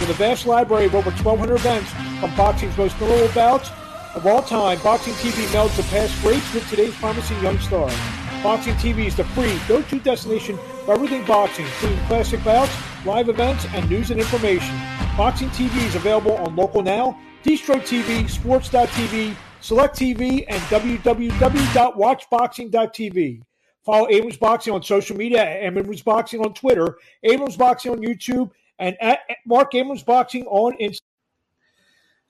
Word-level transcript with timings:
With 0.00 0.08
a 0.08 0.14
vast 0.14 0.46
library 0.46 0.86
of 0.86 0.94
over 0.94 1.10
1,200 1.10 1.54
events 1.54 1.92
from 2.20 2.34
boxing's 2.34 2.74
most 2.78 2.98
notable 2.98 3.28
bouts 3.34 3.70
of 4.14 4.26
all 4.26 4.42
time, 4.42 4.78
BXNG 4.78 5.30
TV 5.30 5.46
melds 5.48 5.76
the 5.76 5.82
past 5.84 6.18
greats 6.22 6.54
with 6.54 6.66
today's 6.70 6.94
promising 6.94 7.38
young 7.42 7.58
stars. 7.58 7.92
BXNG 8.42 8.74
TV 8.76 9.06
is 9.06 9.14
the 9.14 9.24
free 9.24 9.60
go-to 9.68 10.00
destination 10.00 10.58
for 10.86 10.94
everything 10.94 11.22
boxing, 11.26 11.66
including 11.66 11.98
classic 12.06 12.42
bouts, 12.42 12.72
live 13.04 13.28
events, 13.28 13.66
and 13.74 13.90
news 13.90 14.10
and 14.10 14.18
information. 14.18 14.74
BXNG 15.16 15.50
TV 15.50 15.86
is 15.86 15.94
available 15.94 16.38
on 16.38 16.56
Local 16.56 16.82
Now, 16.82 17.18
DistroTV, 17.44 18.30
Sports.tv, 18.30 19.36
Select 19.60 19.98
TV, 19.98 20.46
and 20.48 20.62
www.watchboxing.tv. 20.62 23.42
Follow 23.84 24.08
Abrams 24.08 24.38
Boxing 24.38 24.72
on 24.72 24.82
social 24.82 25.16
media 25.16 25.44
at 25.44 25.62
Abrams 25.62 26.02
Boxing 26.02 26.40
on 26.40 26.54
Twitter, 26.54 26.96
Abrams 27.22 27.56
Boxing 27.56 27.92
on 27.92 27.98
YouTube, 27.98 28.50
and 28.80 28.96
at 29.00 29.20
Marc 29.46 29.74
Abrams 29.74 30.02
Boxing 30.02 30.46
on 30.46 30.76
Instagram. 30.78 31.02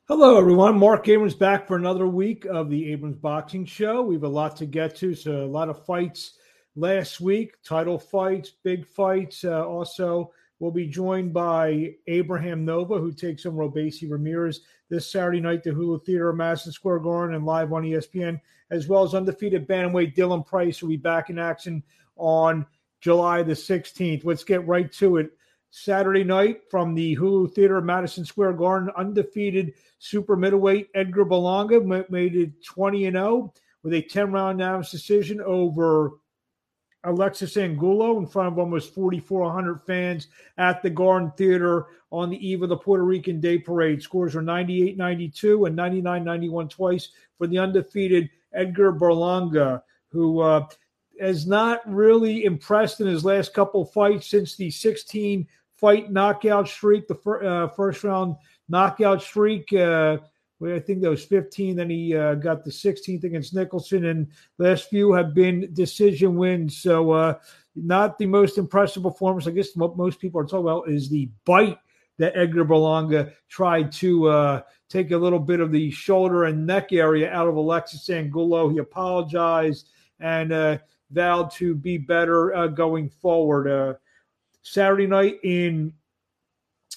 Hello, 0.08 0.36
everyone. 0.36 0.76
Marc 0.76 1.08
Abrams 1.08 1.36
back 1.36 1.68
for 1.68 1.76
another 1.76 2.08
week 2.08 2.44
of 2.44 2.68
the 2.68 2.90
Abrams 2.92 3.16
Boxing 3.16 3.64
Show. 3.64 4.02
We 4.02 4.16
have 4.16 4.24
a 4.24 4.28
lot 4.28 4.56
to 4.56 4.66
get 4.66 4.96
to, 4.96 5.14
so 5.14 5.44
a 5.44 5.46
lot 5.46 5.68
of 5.68 5.86
fights 5.86 6.32
last 6.74 7.20
week, 7.20 7.62
title 7.62 7.96
fights, 7.96 8.50
big 8.64 8.84
fights. 8.84 9.44
Uh, 9.44 9.64
also, 9.64 10.32
we'll 10.58 10.72
be 10.72 10.88
joined 10.88 11.32
by 11.32 11.94
Abraham 12.08 12.64
Nova, 12.64 12.98
who 12.98 13.12
takes 13.12 13.46
on 13.46 13.54
Robeisy 13.54 14.10
Ramirez 14.10 14.62
this 14.88 15.06
Saturday 15.06 15.40
night, 15.40 15.62
the 15.62 15.70
Hulu 15.70 16.04
Theater, 16.04 16.32
Madison 16.32 16.72
Square 16.72 16.98
Garden, 17.00 17.36
and 17.36 17.46
live 17.46 17.72
on 17.72 17.84
ESPN, 17.84 18.40
as 18.72 18.88
well 18.88 19.04
as 19.04 19.14
undefeated 19.14 19.68
bantamweight 19.68 20.16
Dylan 20.16 20.44
Price, 20.44 20.82
will 20.82 20.88
be 20.88 20.96
back 20.96 21.30
in 21.30 21.38
action 21.38 21.84
on 22.16 22.66
July 23.00 23.44
the 23.44 23.52
16th. 23.52 24.24
Let's 24.24 24.42
get 24.42 24.66
right 24.66 24.90
to 24.94 25.18
it. 25.18 25.30
Saturday 25.70 26.24
night 26.24 26.62
from 26.68 26.94
the 26.94 27.16
Hulu 27.16 27.54
Theater, 27.54 27.80
Madison 27.80 28.24
Square 28.24 28.54
Garden, 28.54 28.90
undefeated 28.96 29.74
super 29.98 30.36
middleweight 30.36 30.88
Edgar 30.94 31.24
Berlanga 31.24 32.10
made 32.10 32.36
it 32.36 32.64
20 32.64 33.06
and 33.06 33.16
0 33.16 33.54
with 33.82 33.94
a 33.94 34.02
10 34.02 34.32
round 34.32 34.58
unanimous 34.58 34.90
decision 34.90 35.40
over 35.40 36.12
Alexis 37.04 37.56
Angulo 37.56 38.18
in 38.18 38.26
front 38.26 38.48
of 38.48 38.58
almost 38.58 38.94
4,400 38.94 39.82
fans 39.86 40.28
at 40.58 40.82
the 40.82 40.90
Garden 40.90 41.32
Theater 41.36 41.86
on 42.10 42.28
the 42.28 42.46
eve 42.46 42.62
of 42.62 42.68
the 42.68 42.76
Puerto 42.76 43.04
Rican 43.04 43.40
Day 43.40 43.58
Parade. 43.58 44.02
Scores 44.02 44.36
are 44.36 44.42
98 44.42 44.96
92 44.96 45.64
and 45.64 45.76
99 45.76 46.24
91 46.24 46.68
twice 46.68 47.08
for 47.38 47.46
the 47.46 47.58
undefeated 47.58 48.28
Edgar 48.52 48.92
Berlanga, 48.92 49.82
who 50.08 50.40
uh, 50.40 50.66
has 51.20 51.46
not 51.46 51.80
really 51.90 52.44
impressed 52.44 53.00
in 53.00 53.06
his 53.06 53.24
last 53.24 53.54
couple 53.54 53.84
fights 53.84 54.26
since 54.26 54.56
the 54.56 54.70
16 54.70 55.46
fight 55.80 56.12
knockout 56.12 56.68
streak, 56.68 57.08
the 57.08 57.14
fir- 57.14 57.44
uh, 57.44 57.68
first 57.68 58.04
round 58.04 58.36
knockout 58.68 59.22
streak. 59.22 59.72
Uh, 59.72 60.18
I 60.62 60.78
think 60.78 61.00
that 61.00 61.08
was 61.10 61.24
15. 61.24 61.76
Then 61.76 61.88
he 61.88 62.14
uh, 62.14 62.34
got 62.34 62.64
the 62.64 62.70
16th 62.70 63.24
against 63.24 63.54
Nicholson, 63.54 64.06
and 64.06 64.28
last 64.58 64.90
few 64.90 65.12
have 65.12 65.34
been 65.34 65.72
decision 65.72 66.36
wins. 66.36 66.76
So, 66.76 67.12
uh, 67.12 67.34
not 67.74 68.18
the 68.18 68.26
most 68.26 68.58
impressive 68.58 69.02
performance. 69.02 69.46
I 69.46 69.52
guess 69.52 69.74
what 69.74 69.96
most 69.96 70.20
people 70.20 70.40
are 70.40 70.44
talking 70.44 70.66
about 70.66 70.90
is 70.90 71.08
the 71.08 71.30
bite 71.46 71.78
that 72.18 72.36
Edgar 72.36 72.66
Berlanga 72.66 73.32
tried 73.48 73.90
to 73.92 74.28
uh, 74.28 74.62
take 74.90 75.12
a 75.12 75.16
little 75.16 75.38
bit 75.38 75.60
of 75.60 75.72
the 75.72 75.90
shoulder 75.90 76.44
and 76.44 76.66
neck 76.66 76.92
area 76.92 77.32
out 77.32 77.48
of 77.48 77.56
Alexis 77.56 78.10
Angulo. 78.10 78.68
He 78.68 78.78
apologized 78.78 79.88
and 80.18 80.52
uh, 80.52 80.78
vowed 81.10 81.50
to 81.52 81.74
be 81.74 81.96
better 81.96 82.68
going 82.74 83.08
forward. 83.08 83.96
Saturday 84.62 85.06
night 85.06 85.38
in 85.42 85.92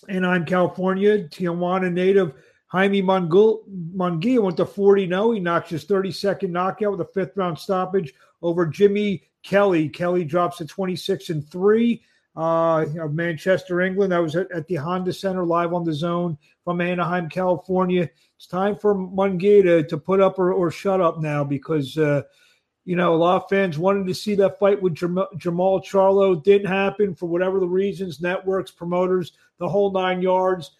Anaheim, 0.09 0.45
California. 0.45 1.28
Tijuana 1.30 1.92
native 1.92 2.33
Jaime 2.67 3.03
Munguia 3.03 4.42
went 4.42 4.58
to 4.58 4.66
40 4.66 5.08
0. 5.08 5.31
He 5.31 5.39
knocks 5.39 5.69
his 5.69 5.86
32nd 5.86 6.50
knockout 6.50 6.91
with 6.91 7.02
a 7.02 7.11
fifth 7.14 7.38
round 7.38 7.59
stoppage 7.59 8.14
over 8.41 8.66
Jimmy 8.66 9.23
Kelly. 9.44 9.90
Kelly 9.90 10.25
drops 10.25 10.57
to 10.57 10.66
26 10.66 11.29
and 11.29 11.47
3 11.50 12.02
uh, 12.35 12.85
Manchester, 13.12 13.81
England. 13.81 14.12
That 14.12 14.23
was 14.23 14.35
at, 14.35 14.52
at, 14.52 14.68
the 14.68 14.75
Honda 14.75 15.13
Center 15.13 15.46
live 15.46 15.73
on 15.73 15.84
the 15.84 15.94
zone 15.94 16.38
from 16.63 16.81
Anaheim, 16.81 17.29
California. 17.29 18.09
It's 18.38 18.47
time 18.47 18.75
for 18.75 18.96
Munguia 18.96 19.63
to, 19.63 19.84
to 19.84 19.97
put 19.97 20.19
up 20.19 20.40
or, 20.40 20.52
or 20.52 20.72
shut 20.72 21.00
up 21.00 21.22
now 21.22 21.44
because 21.44 21.96
uh, 21.97 22.23
you 22.86 22.96
know, 22.96 23.14
a 23.14 23.16
lot 23.16 23.42
of 23.42 23.50
fans 23.50 23.78
wanted 23.78 24.08
to 24.08 24.14
see 24.14 24.36
that 24.36 24.60
fight 24.60 24.82
with 24.82 24.96
Jermall 24.96 25.84
Charlo. 25.84 26.44
Didn't 26.44 26.68
happen 26.68 27.16
for 27.16 27.28
whatever 27.28 27.60
the 27.60 27.68
reasons, 27.68 28.22
networks, 28.22 28.72
promoters, 28.72 29.34
the 29.58 29.70
whole 29.70 29.92
nine 29.92 30.22
yards. 30.22 30.72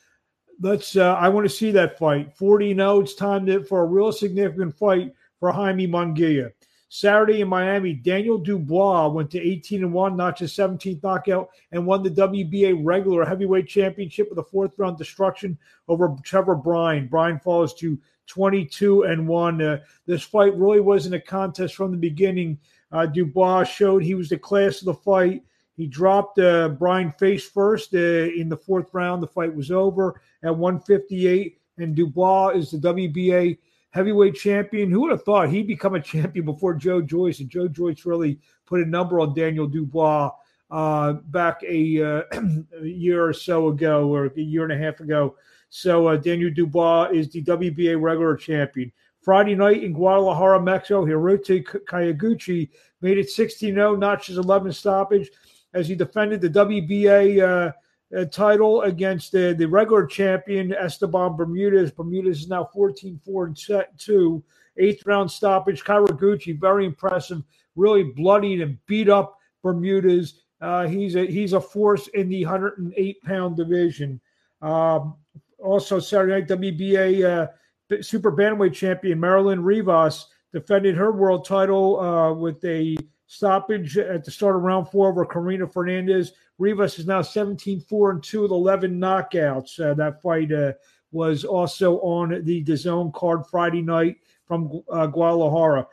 Let's. 0.62 0.96
Uh, 0.96 1.14
I 1.14 1.30
want 1.30 1.46
to 1.46 1.56
see 1.56 1.72
that 1.72 1.98
fight. 1.98 2.36
40 2.36 2.76
0. 2.76 3.00
It's 3.00 3.16
time 3.16 3.46
to, 3.46 3.64
for 3.64 3.82
a 3.82 3.86
real 3.86 4.12
significant 4.12 4.76
fight 4.76 5.14
for 5.40 5.52
Jaime 5.52 5.88
Munguia. 5.88 6.52
Saturday 6.90 7.42
in 7.42 7.48
Miami, 7.48 7.94
Daniel 7.94 8.38
Dubois 8.38 9.08
went 9.08 9.32
to 9.32 9.42
18 9.42 9.84
and 9.84 9.92
1, 9.92 10.16
notched 10.16 10.42
his 10.42 10.54
17th 10.54 11.02
knockout, 11.02 11.50
and 11.72 11.84
won 11.84 12.04
the 12.04 12.12
WBA 12.12 12.82
regular 12.84 13.26
heavyweight 13.26 13.68
championship 13.68 14.30
with 14.30 14.38
a 14.38 14.44
fourth 14.44 14.74
round 14.78 15.00
destruction 15.00 15.58
over 15.88 16.16
Trevor 16.24 16.54
Bryan. 16.54 17.08
Bryan 17.08 17.40
falls 17.40 17.74
to 17.76 17.98
22 18.28 19.04
and 19.04 19.28
1. 19.28 19.62
Uh, 19.62 19.80
this 20.06 20.24
fight 20.24 20.56
really 20.56 20.80
wasn't 20.80 21.16
a 21.16 21.20
contest 21.20 21.76
from 21.76 21.92
the 21.92 21.98
beginning. 21.98 22.58
Uh, 22.92 23.06
Dubois 23.06 23.64
showed 23.64 24.04
he 24.04 24.16
was 24.16 24.30
the 24.30 24.38
class 24.38 24.80
of 24.80 24.86
the 24.86 24.94
fight. 24.94 25.44
He 25.76 25.88
dropped 25.88 26.38
uh, 26.38 26.70
Bryan 26.70 27.12
face 27.12 27.48
first 27.48 27.94
uh, 27.96 27.98
in 27.98 28.48
the 28.48 28.58
fourth 28.58 28.94
round. 28.94 29.24
The 29.24 29.28
fight 29.28 29.54
was 29.54 29.72
over 29.72 30.22
at 30.44 30.56
158, 30.56 31.58
and 31.78 31.96
Dubois 31.96 32.50
is 32.50 32.72
the 32.72 32.78
WBA 32.78 33.58
heavyweight 33.90 34.36
champion. 34.36 34.92
Who 34.92 35.02
would 35.02 35.12
have 35.12 35.24
thought 35.24 35.50
he'd 35.50 35.68
become 35.68 35.96
a 35.96 36.02
champion 36.02 36.46
before 36.46 36.76
Joe 36.76 37.02
Joyce? 37.02 37.40
And 37.40 37.50
Joe 37.50 37.68
Joyce 37.68 38.06
really 38.06 38.40
put 38.66 38.82
a 38.82 38.86
number 38.86 39.20
on 39.20 39.34
Daniel 39.34 39.68
Dubois 39.68 40.32
uh, 40.70 41.14
back 41.14 41.62
a, 41.68 42.04
uh, 42.04 42.22
a, 42.82 42.86
year 42.86 43.26
or 43.26 43.34
so 43.34 43.70
ago, 43.70 44.14
or 44.14 44.26
a 44.26 44.42
year 44.42 44.64
and 44.64 44.74
a 44.74 44.78
half 44.78 45.00
ago. 45.00 45.36
So 45.76 46.06
uh, 46.06 46.18
Daniel 46.18 46.52
Dubois 46.52 47.10
is 47.12 47.30
the 47.30 47.42
WBA 47.42 48.00
regular 48.00 48.36
champion. 48.36 48.92
Friday 49.24 49.56
night 49.56 49.82
in 49.82 49.92
Guadalajara, 49.92 50.62
Mexico, 50.62 51.04
Hiroto 51.04 51.64
Kyoguchi 51.64 52.70
made 53.02 53.18
it 53.18 53.32
16 53.32 53.74
0, 53.74 53.96
notched 53.96 54.28
his 54.28 54.38
11th 54.38 54.76
stoppage 54.76 55.32
as 55.74 55.88
he 55.88 55.96
defended 55.96 56.42
the 56.42 56.50
WBA 56.50 57.42
uh, 57.42 57.72
uh, 58.16 58.26
title 58.26 58.84
against 58.84 59.32
the, 59.32 59.56
the 59.58 59.66
regular 59.66 60.06
champion, 60.06 60.76
Esteban 60.76 61.36
Bermudez. 61.36 61.90
Bermudez 61.90 62.42
is 62.42 62.48
now 62.48 62.70
14 62.72 63.20
4 63.26 63.46
and 63.48 63.58
set 63.58 63.98
2. 63.98 64.44
Eighth 64.78 65.04
round 65.08 65.32
stoppage. 65.32 65.84
Kawaguchi, 65.84 66.60
very 66.60 66.86
impressive, 66.86 67.42
really 67.76 68.04
bloodied 68.04 68.62
and 68.62 68.78
beat 68.86 69.10
up 69.10 69.40
Bermudez. 69.64 70.36
Uh, 70.62 70.86
he's 70.86 71.16
a 71.16 71.26
he's 71.26 71.54
a 71.54 71.60
force 71.60 72.10
in 72.10 72.30
the 72.30 72.46
108 72.46 73.24
pound 73.24 73.58
division. 73.58 74.22
Um, 74.62 75.16
also 75.64 76.00
Saturday 76.00 76.42
night 76.42 76.48
WBA 76.48 77.26
uh, 77.26 78.02
super 78.02 78.32
bantamweight 78.32 78.74
champion 78.74 79.20
Marilyn 79.20 79.64
Rivas 79.64 80.28
defended 80.52 80.96
her 80.96 81.12
world 81.12 81.46
title 81.46 82.00
uh, 82.00 82.34
with 82.34 82.64
a 82.66 82.98
stoppage 83.28 83.98
at 83.98 84.24
the 84.24 84.32
start 84.32 84.56
of 84.56 84.62
round 84.62 84.90
four 84.90 85.10
over 85.10 85.26
Karina 85.26 85.68
Fernandez. 85.68 86.34
Rivas 86.60 87.00
is 87.00 87.08
now 87.08 87.22
17 87.22 87.82
4 87.82 88.12
and 88.12 88.24
2 88.24 88.44
with 88.44 88.52
11 88.52 89.00
knockouts. 89.00 89.80
Uh, 89.80 89.94
that 89.96 90.22
fight 90.22 90.52
uh, 90.52 90.74
was 91.12 91.44
also 91.44 92.00
on 92.00 92.44
the 92.44 92.64
DAZN 92.64 93.14
card 93.14 93.46
Friday 93.48 93.82
night 93.82 94.18
from 94.46 94.84
uh, 94.92 95.08
Guadalajara. 95.08 95.88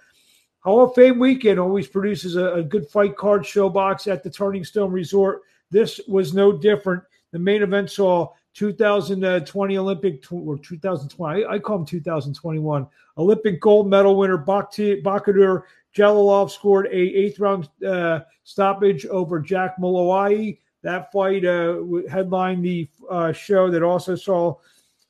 Hall 0.61 0.83
of 0.83 0.95
Fame 0.95 1.19
weekend 1.19 1.59
always 1.59 1.89
produces 1.89 2.37
a, 2.37 2.55
a 2.55 2.63
good 2.63 2.87
fight 2.89 3.17
card 3.17 3.43
ShoBox 3.43 4.11
at 4.11 4.23
the 4.23 4.31
Turning 4.31 4.65
Stone 4.65 4.93
Resort. 4.93 5.41
This 5.71 6.01
was 6.07 6.35
no 6.35 6.53
different. 6.53 7.03
The 7.33 7.39
main 7.39 7.63
event 7.63 7.91
saw 7.91 8.33
2020 8.61 9.79
Olympic 9.79 10.23
or 10.31 10.59
2020, 10.59 11.47
I, 11.47 11.59
call 11.59 11.79
him 11.79 11.87
2021 11.87 12.87
Olympic 13.17 13.59
gold 13.59 13.89
medal 13.89 14.17
winner 14.17 14.37
Bakhodir 14.37 15.63
Jalolov 15.97 16.51
scored 16.51 16.87
a 16.89 16.95
eighth 16.95 17.41
round 17.41 17.71
uh, 17.87 18.21
stoppage 18.45 19.07
over 19.07 19.41
Jack 19.41 19.79
Mulowayi. 19.79 20.59
That 20.83 21.11
fight 21.11 21.47
uh, 21.47 21.81
headlined 22.11 22.63
the 22.63 22.87
uh, 23.11 23.33
show 23.33 23.71
that 23.71 23.83
also 23.83 24.15
saw 24.15 24.57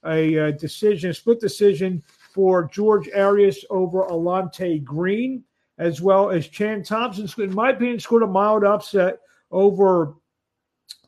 a, 0.05 0.37
a 0.37 0.47
uh, 0.47 0.51
decision, 0.53 1.11
a 1.11 1.15
split 1.15 1.41
decision 1.41 2.05
for 2.33 2.71
George 2.73 3.09
Arias 3.17 3.65
over 3.69 4.05
Alante 4.05 4.85
Green, 4.85 5.43
as 5.79 6.01
well 6.01 6.31
as 6.31 6.47
Chan 6.47 6.85
Thompson. 6.85 7.29
In 7.43 7.53
my 7.53 7.71
opinion, 7.71 7.99
scored 7.99 8.23
a 8.23 8.29
mild 8.29 8.63
upset 8.63 9.19
over 9.51 10.15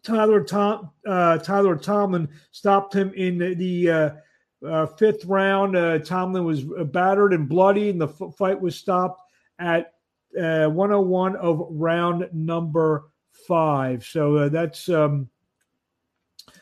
Tyler 0.02 0.42
Tom 0.42 0.90
uh, 1.06 1.38
Tyler 1.38 1.76
Tomlin 1.76 2.28
stopped 2.50 2.94
him 2.94 3.12
in 3.14 3.38
the, 3.38 3.90
uh, 3.90 4.10
uh, 4.66 4.86
fifth 4.86 5.24
round. 5.24 5.76
Uh, 5.76 5.98
Tomlin 5.98 6.44
was 6.44 6.64
battered 6.64 7.32
and 7.32 7.48
bloody, 7.48 7.90
and 7.90 8.00
the 8.00 8.08
f- 8.08 8.34
fight 8.36 8.60
was 8.60 8.76
stopped 8.76 9.20
at 9.58 9.94
uh, 10.38 10.66
101 10.66 11.36
of 11.36 11.66
round 11.70 12.28
number 12.32 13.10
five. 13.46 14.04
So 14.04 14.36
uh, 14.36 14.48
that's 14.48 14.88
um, 14.88 15.28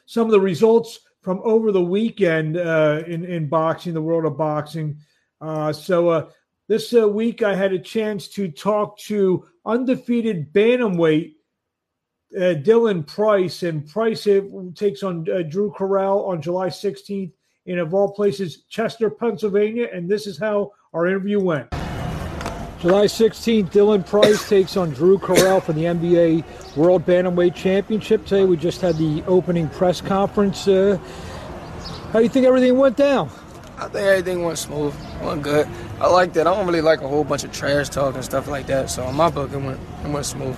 some 0.07 0.27
of 0.27 0.33
the 0.33 0.41
results 0.41 1.01
from 1.21 1.41
over 1.45 1.73
the 1.73 1.83
weekend 1.83 2.57
uh, 2.57 3.03
in 3.07 3.25
in 3.25 3.49
boxing, 3.49 3.95
the 3.95 4.03
world 4.03 4.25
of 4.25 4.39
boxing. 4.39 4.99
Uh, 5.41 5.73
so 5.73 6.09
uh, 6.09 6.31
this 6.69 6.95
uh, 6.95 7.09
week, 7.09 7.43
I 7.43 7.55
had 7.55 7.73
a 7.73 7.79
chance 7.79 8.29
to 8.29 8.49
talk 8.49 8.99
to 9.01 9.47
undefeated 9.65 10.53
bantamweight 10.53 11.35
uh, 12.37 12.55
Dylan 12.55 13.07
Price, 13.07 13.63
and 13.63 13.89
Price 13.89 14.25
takes 14.75 15.03
on 15.03 15.25
Drew 15.25 15.73
Correll 15.77 16.29
on 16.29 16.41
July 16.41 16.69
16th 16.69 17.33
in, 17.67 17.79
of 17.79 17.95
all 17.95 18.13
places, 18.13 18.65
Chester, 18.69 19.11
Pennsylvania. 19.11 19.89
And 19.93 20.09
this 20.09 20.27
is 20.27 20.39
how 20.39 20.73
our 20.93 21.07
interview 21.07 21.41
went. 21.41 21.71
July 22.81 23.05
16th, 23.05 23.71
Dylan 23.71 24.07
Price 24.07 24.49
takes 24.49 24.77
on 24.77 24.91
Drew 24.91 25.19
Correll 25.19 25.63
for 25.63 25.75
the 25.75 25.83
NBA 25.83 26.77
World 26.77 27.05
Bantamweight 27.05 27.55
Championship. 27.55 28.25
Today 28.25 28.47
we 28.47 28.57
just 28.57 28.81
had 28.81 28.97
the 28.97 29.23
opening 29.27 29.69
press 29.69 30.01
conference. 30.01 30.67
Uh, 30.67 30.99
how 32.13 32.21
do 32.21 32.23
you 32.23 32.31
think 32.31 32.47
everything 32.47 32.79
went 32.79 32.97
down? 32.97 33.29
I 33.77 33.85
think 33.89 33.97
everything 33.97 34.43
went 34.45 34.59
smooth, 34.59 34.95
went 35.23 35.43
good. 35.43 35.69
I 36.01 36.09
liked 36.09 36.37
it. 36.37 36.47
I 36.47 36.55
don't 36.55 36.67
really 36.67 36.81
like 36.81 37.03
a 37.03 37.09
whole 37.09 37.25
bunch 37.25 37.45
of 37.45 37.53
trash 37.53 37.91
talk 37.91 38.15
and 38.15 38.25
stuff 38.25 38.49
like 38.49 38.67
that. 38.69 38.89
So 38.89 39.07
in 39.09 39.15
my 39.15 39.31
book, 39.31 39.53
it 39.53 39.59
went 39.59 39.79
it 40.05 40.09
went 40.09 40.25
smooth. 40.25 40.57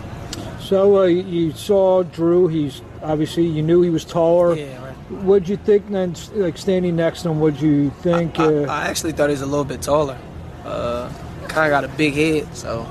So 0.72 1.02
uh, 1.02 1.04
you 1.04 1.52
saw 1.52 2.02
Drew. 2.02 2.48
He's 2.48 2.80
obviously 3.02 3.44
you 3.44 3.60
knew 3.60 3.82
he 3.82 3.90
was 3.90 4.06
taller. 4.06 4.54
Yeah, 4.54 4.82
right. 4.82 4.94
What'd 5.22 5.46
you 5.46 5.58
think 5.58 5.90
then? 5.90 6.16
Like 6.32 6.56
standing 6.56 6.96
next 6.96 7.24
to 7.24 7.28
him, 7.28 7.40
what'd 7.40 7.60
you 7.60 7.90
think? 8.00 8.40
I, 8.40 8.44
I, 8.44 8.46
uh, 8.46 8.72
I 8.72 8.84
actually 8.86 9.12
thought 9.12 9.28
he 9.28 9.32
was 9.32 9.42
a 9.42 9.46
little 9.46 9.66
bit 9.66 9.82
taller. 9.82 10.16
Uh, 10.64 11.12
kind 11.46 11.70
of 11.70 11.78
got 11.78 11.84
a 11.84 11.94
big 11.98 12.14
head, 12.14 12.56
so 12.56 12.86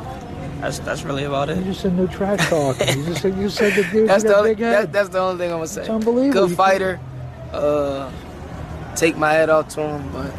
that's 0.60 0.78
that's 0.78 1.02
really 1.02 1.24
about 1.24 1.50
it. 1.50 1.58
You 1.58 1.64
just 1.64 1.82
said 1.82 1.98
no 1.98 2.06
trash 2.06 2.48
talk. 2.52 2.80
you 2.82 3.04
just 3.04 3.24
said 3.24 3.36
you 3.36 3.50
said 3.50 3.74
the 3.74 3.92
dude 3.92 4.08
that's 4.08 4.26
the 4.26 4.38
only, 4.38 4.54
that, 4.54 4.94
that's 4.94 5.10
the 5.10 5.20
only 5.20 5.40
thing 5.40 5.52
I'm 5.52 5.58
gonna 5.58 5.68
say. 5.68 5.82
It's 5.82 5.90
unbelievable. 5.90 6.50
Good 6.50 6.56
fighter. 6.56 7.00
Uh, 7.52 8.12
take 8.96 9.18
my 9.18 9.34
head 9.34 9.50
off 9.50 9.70
to 9.70 9.82
him, 9.82 10.08
but 10.12 10.32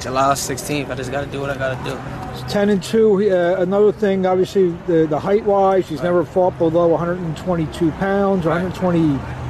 July 0.00 0.32
16th, 0.32 0.90
I 0.90 0.96
just 0.96 1.12
got 1.12 1.20
to 1.20 1.30
do 1.30 1.40
what 1.40 1.50
I 1.50 1.56
got 1.56 1.78
to 1.78 1.90
do. 1.90 2.21
It's 2.42 2.52
10 2.52 2.70
and 2.70 2.82
2. 2.82 3.30
Uh, 3.30 3.56
another 3.60 3.92
thing, 3.92 4.26
obviously, 4.26 4.70
the, 4.86 5.06
the 5.06 5.18
height 5.18 5.44
wise, 5.44 5.88
he's 5.88 5.98
right. 5.98 6.04
never 6.04 6.24
fought 6.24 6.56
below 6.58 6.88
122 6.88 7.90
pounds 7.92 8.46
or 8.46 8.50
right. 8.50 8.62
120. 8.62 9.42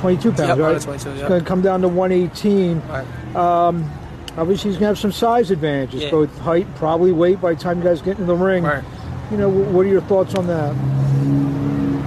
22 0.00 0.32
pounds, 0.32 0.40
yep, 0.40 0.58
right? 0.58 0.80
22, 0.80 1.08
yep. 1.08 1.18
It's 1.18 1.28
going 1.28 1.40
to 1.40 1.46
come 1.46 1.62
down 1.62 1.80
to 1.82 1.88
118. 1.88 2.80
Right. 2.80 3.36
Um, 3.36 3.88
Obviously, 4.36 4.70
he's 4.70 4.78
going 4.78 4.84
to 4.84 4.86
have 4.86 4.98
some 4.98 5.12
size 5.12 5.50
advantages, 5.50 6.04
yeah. 6.04 6.10
both 6.10 6.36
height, 6.38 6.66
probably 6.76 7.12
weight 7.12 7.38
by 7.38 7.52
the 7.52 7.60
time 7.60 7.78
you 7.78 7.84
guys 7.84 8.00
get 8.00 8.18
in 8.18 8.26
the 8.26 8.34
ring. 8.34 8.64
Right. 8.64 8.82
You 9.30 9.36
know, 9.36 9.50
what 9.50 9.84
are 9.84 9.90
your 9.90 10.00
thoughts 10.02 10.34
on 10.34 10.46
that? 10.46 10.72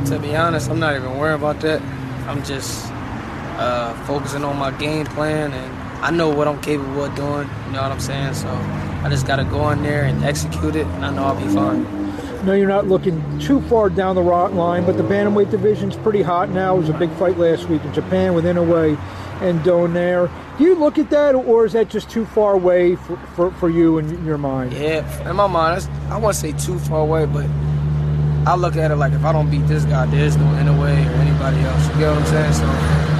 To 0.08 0.20
be 0.20 0.36
honest, 0.36 0.70
I'm 0.70 0.80
not 0.80 0.96
even 0.96 1.20
worried 1.20 1.36
about 1.36 1.62
that. 1.62 1.84
I'm 2.28 2.44
just 2.44 2.88
uh, 2.92 3.94
focusing 4.06 4.44
on 4.44 4.58
my 4.58 4.72
game 4.72 5.06
plan, 5.06 5.54
and 5.54 6.04
I 6.04 6.10
know 6.10 6.30
what 6.30 6.48
I'm 6.48 6.60
capable 6.64 7.06
of 7.06 7.16
doing. 7.16 7.48
You 7.68 7.74
know 7.74 7.84
what 7.84 7.92
I'm 7.92 8.00
saying? 8.00 8.34
So 8.34 8.48
I 9.06 9.10
just 9.10 9.28
got 9.28 9.36
to 9.36 9.44
go 9.44 9.70
in 9.70 9.84
there 9.84 10.06
and 10.06 10.26
execute 10.26 10.76
it, 10.76 10.88
and 10.88 11.06
I 11.06 11.12
know 11.12 11.26
I'll 11.26 11.36
be 11.40 11.48
fine. 11.54 11.84
No, 12.44 12.54
you're 12.54 12.68
not 12.68 12.88
looking 12.88 13.22
too 13.38 13.62
far 13.70 13.88
down 13.88 14.16
the 14.16 14.24
rot 14.24 14.56
line, 14.56 14.84
but 14.84 14.98
the 14.98 15.04
bantamweight 15.04 15.52
division's 15.52 15.96
pretty 15.96 16.24
hot 16.24 16.50
now. 16.50 16.76
It 16.76 16.80
was 16.80 16.90
a 16.90 16.94
big 16.94 17.12
fight 17.12 17.38
last 17.38 17.70
week 17.70 17.84
in 17.84 17.94
Japan 17.94 18.34
with 18.34 18.46
Inoue 18.46 18.98
and 19.42 19.60
Donaire. 19.60 20.28
Do 20.58 20.64
you 20.64 20.74
look 20.74 20.98
at 20.98 21.12
that, 21.12 21.36
or 21.36 21.68
is 21.68 21.74
that 21.74 21.88
just 21.88 22.10
too 22.10 22.26
far 22.26 22.54
away 22.54 22.96
for, 22.96 23.18
for, 23.36 23.52
for 23.52 23.70
you 23.70 24.00
in 24.00 24.26
your 24.26 24.40
mind? 24.40 24.74
Yeah, 24.74 25.30
in 25.30 25.36
my 25.36 25.46
mind, 25.46 25.88
I 26.10 26.18
won't 26.18 26.36
say 26.36 26.54
too 26.54 26.80
far 26.80 27.02
away, 27.02 27.28
but 27.28 27.46
I 28.48 28.56
look 28.56 28.76
at 28.76 28.90
it 28.90 28.96
like 28.96 29.14
if 29.14 29.24
I 29.24 29.32
don't 29.32 29.52
beat 29.52 29.68
this 29.68 29.86
guy, 29.86 30.08
there's 30.08 30.36
no 30.36 30.46
Inoue 30.46 30.80
or 30.80 30.88
anybody 30.88 31.60
else. 31.60 31.88
You 31.90 32.00
get 32.00 32.10
what 32.10 32.18
I'm 32.18 32.26
saying? 32.26 32.54
So 32.54 32.66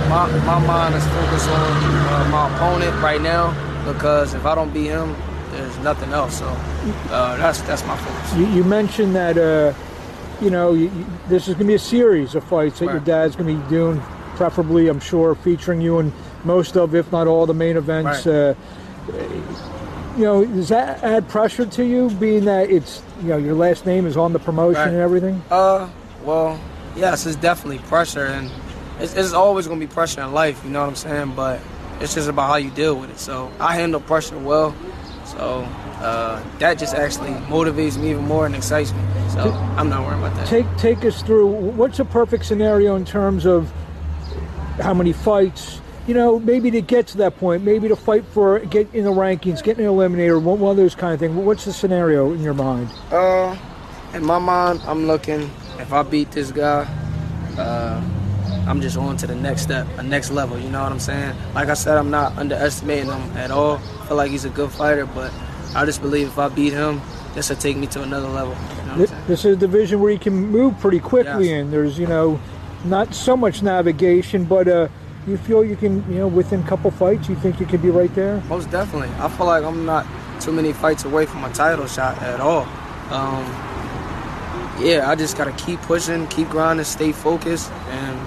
my, 0.10 0.26
my 0.48 0.66
mind 0.66 0.96
is 0.96 1.06
focused 1.06 1.48
on 1.48 1.72
uh, 1.78 2.30
my 2.32 2.56
opponent 2.56 3.04
right 3.04 3.22
now 3.22 3.54
because 3.86 4.34
if 4.34 4.48
I 4.48 4.56
don't 4.56 4.74
beat 4.74 4.88
him, 4.88 5.16
there's 5.56 5.78
nothing 5.80 6.12
else. 6.12 6.40
So 6.40 6.48
uh, 6.48 7.38
that's 7.38 7.62
that's 7.62 7.86
my 7.86 7.98
focus. 7.98 8.36
You, 8.36 8.48
you 8.48 8.64
mentioned 8.64 9.16
that 9.16 9.38
uh, 9.38 9.74
you 10.44 10.50
know 10.50 10.74
you, 10.74 10.86
you, 10.86 11.06
this 11.28 11.48
is 11.48 11.56
going 11.56 11.66
to 11.66 11.72
be 11.72 11.76
a 11.76 11.80
series 11.80 12.36
of 12.36 12.44
fights 12.44 12.80
that 12.80 12.88
right. 12.88 12.94
your 12.94 13.02
dad's 13.02 13.36
going 13.36 13.56
to 13.56 13.62
be 13.62 13.70
doing, 13.70 14.02
preferably, 14.36 14.88
I'm 14.88 15.00
sure, 15.00 15.36
featuring 15.36 15.82
you 15.82 16.00
in 16.00 16.14
most 16.44 16.78
of, 16.78 16.94
if 16.94 17.12
not 17.12 17.28
all, 17.28 17.46
the 17.46 17.54
main 17.54 17.78
events. 17.78 18.26
Right. 18.26 18.36
Uh, 18.36 18.56
you 20.18 20.24
know, 20.24 20.46
does 20.46 20.70
that 20.70 21.04
add 21.04 21.28
pressure 21.28 21.66
to 21.66 21.86
you, 21.86 22.10
being 22.12 22.46
that 22.46 22.70
it's 22.70 23.02
you 23.22 23.30
know 23.30 23.38
your 23.38 23.56
last 23.56 23.86
name 23.86 24.06
is 24.06 24.16
on 24.16 24.34
the 24.34 24.40
promotion 24.40 24.82
right. 24.82 24.90
and 24.90 24.98
everything? 24.98 25.42
Uh, 25.52 25.90
well, 26.24 26.60
yes, 26.96 27.26
it's 27.26 27.36
definitely 27.36 27.80
pressure, 27.80 28.26
and 28.26 28.50
it's, 29.00 29.14
it's 29.14 29.34
always 29.34 29.68
going 29.68 29.80
to 29.80 29.86
be 29.86 29.94
pressure 29.94 30.22
in 30.22 30.32
life. 30.32 30.64
You 30.64 30.72
know 30.72 30.82
what 30.82 30.90
I'm 30.90 30.96
saying? 30.96 31.34
But 31.36 31.60
it's 32.00 32.16
just 32.16 32.30
about 32.30 32.48
how 32.48 32.56
you 32.56 32.72
deal 32.72 32.96
with 32.96 33.10
it. 33.10 33.20
So 33.20 33.52
I 33.60 33.76
handle 33.76 34.00
pressure 34.00 34.38
well. 34.38 34.76
So 35.38 35.62
uh, 36.00 36.44
that 36.60 36.78
just 36.78 36.96
actually 36.96 37.32
motivates 37.48 37.98
me 37.98 38.12
even 38.12 38.26
more 38.26 38.46
and 38.46 38.56
excites 38.56 38.94
me. 38.94 39.00
So 39.30 39.52
I'm 39.78 39.90
not 39.90 40.06
worried 40.06 40.20
about 40.20 40.36
that. 40.36 40.48
Take 40.48 40.66
take 40.78 41.04
us 41.04 41.22
through 41.22 41.48
what's 41.48 42.00
a 42.00 42.06
perfect 42.06 42.46
scenario 42.46 42.96
in 42.96 43.06
terms 43.06 43.46
of 43.46 43.72
how 44.80 44.94
many 44.94 45.14
fights 45.14 45.82
you 46.08 46.14
know, 46.14 46.40
maybe 46.40 46.70
to 46.72 46.82
get 46.82 47.08
to 47.08 47.18
that 47.18 47.38
point, 47.38 47.64
maybe 47.64 47.88
to 47.88 47.96
fight 47.96 48.26
for 48.26 48.60
get 48.60 48.94
in 48.94 49.06
the 49.06 49.12
rankings, 49.12 49.64
get 49.64 49.78
an 49.78 49.86
eliminator, 49.86 50.42
one, 50.42 50.60
one 50.60 50.72
of 50.72 50.78
those 50.78 50.96
kind 50.96 51.14
of 51.14 51.20
things. 51.20 51.34
What's 51.36 51.66
the 51.66 51.74
scenario 51.74 52.32
in 52.32 52.42
your 52.42 52.54
mind? 52.54 52.90
Uh, 53.12 53.58
in 54.14 54.24
my 54.24 54.40
mind, 54.40 54.82
I'm 54.86 55.08
looking. 55.08 55.50
If 55.80 55.92
I 55.92 56.04
beat 56.04 56.32
this 56.32 56.52
guy, 56.52 56.84
uh, 57.58 58.04
I'm 58.68 58.82
just 58.82 58.98
on 58.98 59.18
to 59.18 59.28
the 59.28 59.36
next 59.36 59.64
step, 59.64 59.88
a 59.98 60.04
next 60.04 60.32
level. 60.32 60.60
You 60.60 60.70
know 60.70 60.84
what 60.84 60.92
I'm 60.92 61.00
saying? 61.00 61.36
Like 61.54 61.70
I 61.70 61.74
said, 61.74 61.98
I'm 61.98 62.12
not 62.12 62.38
underestimating 62.38 63.10
him 63.10 63.38
at 63.38 63.52
all. 63.52 63.82
I 64.06 64.08
feel 64.08 64.18
like 64.18 64.30
he's 64.30 64.46
a 64.46 64.52
good 64.52 64.72
fighter, 64.72 65.08
but 65.08 65.34
I 65.74 65.84
just 65.84 66.00
believe 66.00 66.28
if 66.28 66.38
I 66.38 66.48
beat 66.48 66.74
him, 66.74 67.02
this 67.34 67.50
will 67.50 67.56
take 67.56 67.76
me 67.76 67.88
to 67.88 68.04
another 68.04 68.28
level. 68.28 68.56
You 68.78 68.84
know 68.86 69.06
this, 69.26 69.40
is 69.40 69.46
a 69.46 69.56
division 69.56 70.00
where 70.00 70.12
you 70.12 70.20
can 70.20 70.36
move 70.36 70.80
pretty 70.80 71.00
quickly 71.00 71.50
yes. 71.50 71.62
in. 71.62 71.72
There's, 71.72 71.98
you 71.98 72.06
know, 72.06 72.40
not 72.84 73.16
so 73.16 73.36
much 73.36 73.64
navigation, 73.64 74.46
but 74.46 74.68
uh, 74.68 74.90
you 75.26 75.38
feel 75.38 75.66
you 75.66 75.76
can, 75.76 76.08
you 76.08 76.20
know, 76.20 76.28
within 76.28 76.62
a 76.62 76.68
couple 76.68 76.92
fights, 76.92 77.28
you 77.28 77.36
think 77.38 77.60
you 77.60 77.66
could 77.66 77.82
be 77.82 77.90
right 77.90 78.14
there? 78.14 78.42
Most 78.42 78.70
definitely. 78.70 79.10
I 79.18 79.28
feel 79.28 79.48
like 79.48 79.64
I'm 79.64 79.88
not 79.88 80.06
too 80.40 80.52
many 80.52 80.72
fights 80.72 81.04
away 81.04 81.26
from 81.26 81.44
a 81.44 81.52
title 81.52 81.88
shot 81.88 82.22
at 82.22 82.40
all. 82.40 82.62
Um, 83.10 83.44
yeah, 84.86 85.10
I 85.10 85.16
just 85.16 85.36
got 85.36 85.46
to 85.46 85.66
keep 85.66 85.82
pushing, 85.82 86.28
keep 86.28 86.50
grinding, 86.50 86.86
stay 86.86 87.12
focused, 87.12 87.72
and 87.72 88.20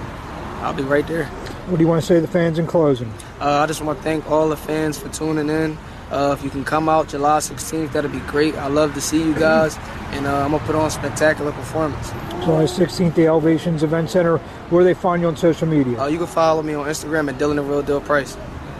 I'll 0.61 0.73
be 0.73 0.83
right 0.83 1.07
there. 1.07 1.31
What 1.69 1.77
do 1.77 1.83
you 1.83 1.87
want 1.87 2.01
to 2.01 2.07
say 2.07 2.15
to 2.15 2.21
the 2.21 2.27
fans 2.27 2.57
in 2.57 2.65
closing? 2.65 3.13
Uh, 3.39 3.59
I 3.59 3.67
just 3.67 3.83
want 3.83 3.99
to 3.99 4.03
thank 4.03 4.29
all 4.29 4.49
the 4.49 4.57
fans 4.57 4.97
for 4.97 5.07
tuning 5.09 5.49
in. 5.49 5.77
Uh, 6.09 6.35
if 6.35 6.43
you 6.43 6.49
can 6.49 6.65
come 6.65 6.89
out 6.89 7.09
July 7.09 7.37
16th, 7.37 7.91
that'd 7.91 8.11
be 8.11 8.19
great. 8.21 8.55
I 8.55 8.67
love 8.67 8.95
to 8.95 9.01
see 9.01 9.21
you 9.21 9.35
guys, 9.35 9.77
and 10.09 10.25
uh, 10.25 10.43
I'm 10.43 10.49
gonna 10.49 10.63
put 10.65 10.75
on 10.75 10.87
a 10.87 10.89
spectacular 10.89 11.51
performance. 11.51 12.09
July 12.43 12.63
16th, 12.63 13.13
the 13.13 13.27
Elevations 13.27 13.83
Event 13.83 14.09
Center. 14.09 14.39
Where 14.71 14.83
they 14.83 14.95
find 14.95 15.21
you 15.21 15.27
on 15.27 15.37
social 15.37 15.67
media? 15.67 16.01
Uh, 16.01 16.07
you 16.07 16.17
can 16.17 16.25
follow 16.25 16.63
me 16.63 16.73
on 16.73 16.87
Instagram 16.87 17.29
at 17.29 17.37
Dylan 17.37 17.57
the 17.57 17.61
Real 17.61 17.83
Deal 17.83 18.01
Price. 18.01 18.35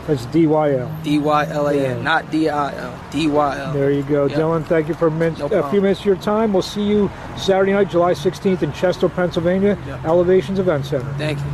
That's 0.08 0.26
D 0.26 0.48
Y 0.48 0.74
L. 0.74 0.92
D 1.04 1.20
Y 1.20 1.46
L 1.50 1.68
A 1.68 1.76
N, 1.76 2.04
not 2.04 2.32
D 2.32 2.50
I 2.50 2.74
L. 2.76 3.00
D 3.12 3.28
Y 3.28 3.60
L. 3.60 3.74
There 3.74 3.92
you 3.92 4.02
go, 4.02 4.26
yep. 4.26 4.40
Dylan. 4.40 4.66
Thank 4.66 4.88
you 4.88 4.96
for 4.96 5.10
a, 5.10 5.12
min- 5.12 5.36
no 5.38 5.46
a 5.46 5.70
few 5.70 5.82
minutes 5.82 6.00
of 6.00 6.08
your 6.08 6.16
time. 6.16 6.52
We'll 6.52 6.64
see 6.64 6.82
you 6.82 7.12
Saturday 7.38 7.74
night, 7.74 7.92
July 7.92 8.14
16th 8.14 8.64
in 8.64 8.74
Chester, 8.74 9.08
Pennsylvania, 9.08 9.78
yep. 9.86 10.04
Elevations 10.06 10.58
Event 10.58 10.88
Center. 10.88 11.14
Thank 11.20 11.38
you. 11.38 11.46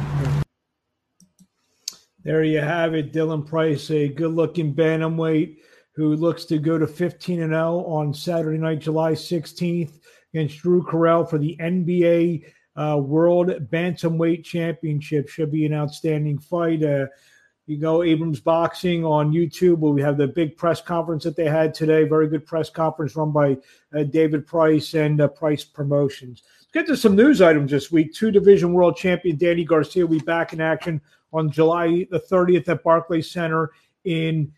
There 2.26 2.44
you 2.44 2.60
have 2.60 2.96
it, 2.96 3.14
Dylan 3.14 3.46
Price, 3.46 3.92
a 3.92 4.08
good-looking 4.08 4.74
bantamweight 4.74 5.58
who 5.96 6.16
looks 6.16 6.44
to 6.46 6.58
go 6.58 6.80
to 6.80 6.88
15 6.88 7.44
and 7.44 7.52
0 7.52 7.86
on 7.86 8.16
Saturday 8.16 8.58
night, 8.58 8.80
July 8.80 9.12
16th 9.12 10.00
against 10.34 10.58
Drew 10.58 10.82
Correll 10.84 11.30
for 11.30 11.38
the 11.38 11.56
NBA 11.62 12.46
uh, 12.76 12.98
World 12.98 13.50
Bantamweight 13.70 14.44
Championship. 14.44 15.30
Should 15.30 15.52
be 15.52 15.68
an 15.68 15.76
outstanding 15.76 16.40
fight. 16.40 16.82
Uh, 16.82 17.06
you 17.68 17.78
go 17.78 18.02
Abrams 18.02 18.40
Boxing 18.40 19.06
on 19.06 19.32
YouTube. 19.32 19.78
Where 19.78 19.94
we 19.94 20.02
have 20.02 20.18
the 20.18 20.28
big 20.28 20.58
press 20.58 20.82
conference 20.82 21.26
that 21.26 21.36
they 21.36 21.48
had 21.48 21.76
today. 21.76 22.06
Very 22.06 22.28
good 22.28 22.48
press 22.48 22.72
conference 22.72 23.16
run 23.16 23.32
by 23.32 23.56
uh, 23.96 24.02
David 24.02 24.48
Price 24.48 24.96
and 24.96 25.22
uh, 25.22 25.28
Price 25.28 25.64
Promotions. 25.64 26.42
Let's 26.60 26.88
get 26.88 26.88
to 26.88 26.98
some 26.98 27.16
news 27.16 27.40
items 27.40 27.70
this 27.70 27.92
week. 27.92 28.16
Two 28.16 28.32
division 28.32 28.74
world 28.74 28.98
champion 28.98 29.38
Danny 29.38 29.64
Garcia 29.64 30.08
will 30.08 30.18
be 30.18 30.26
back 30.26 30.54
in 30.54 30.60
action 30.60 31.00
on 31.36 31.52
July 31.52 32.08
the 32.10 32.20
30th 32.20 32.70
at 32.70 32.84
Barclays 32.84 33.30
Center 33.30 33.72
in 34.06 34.52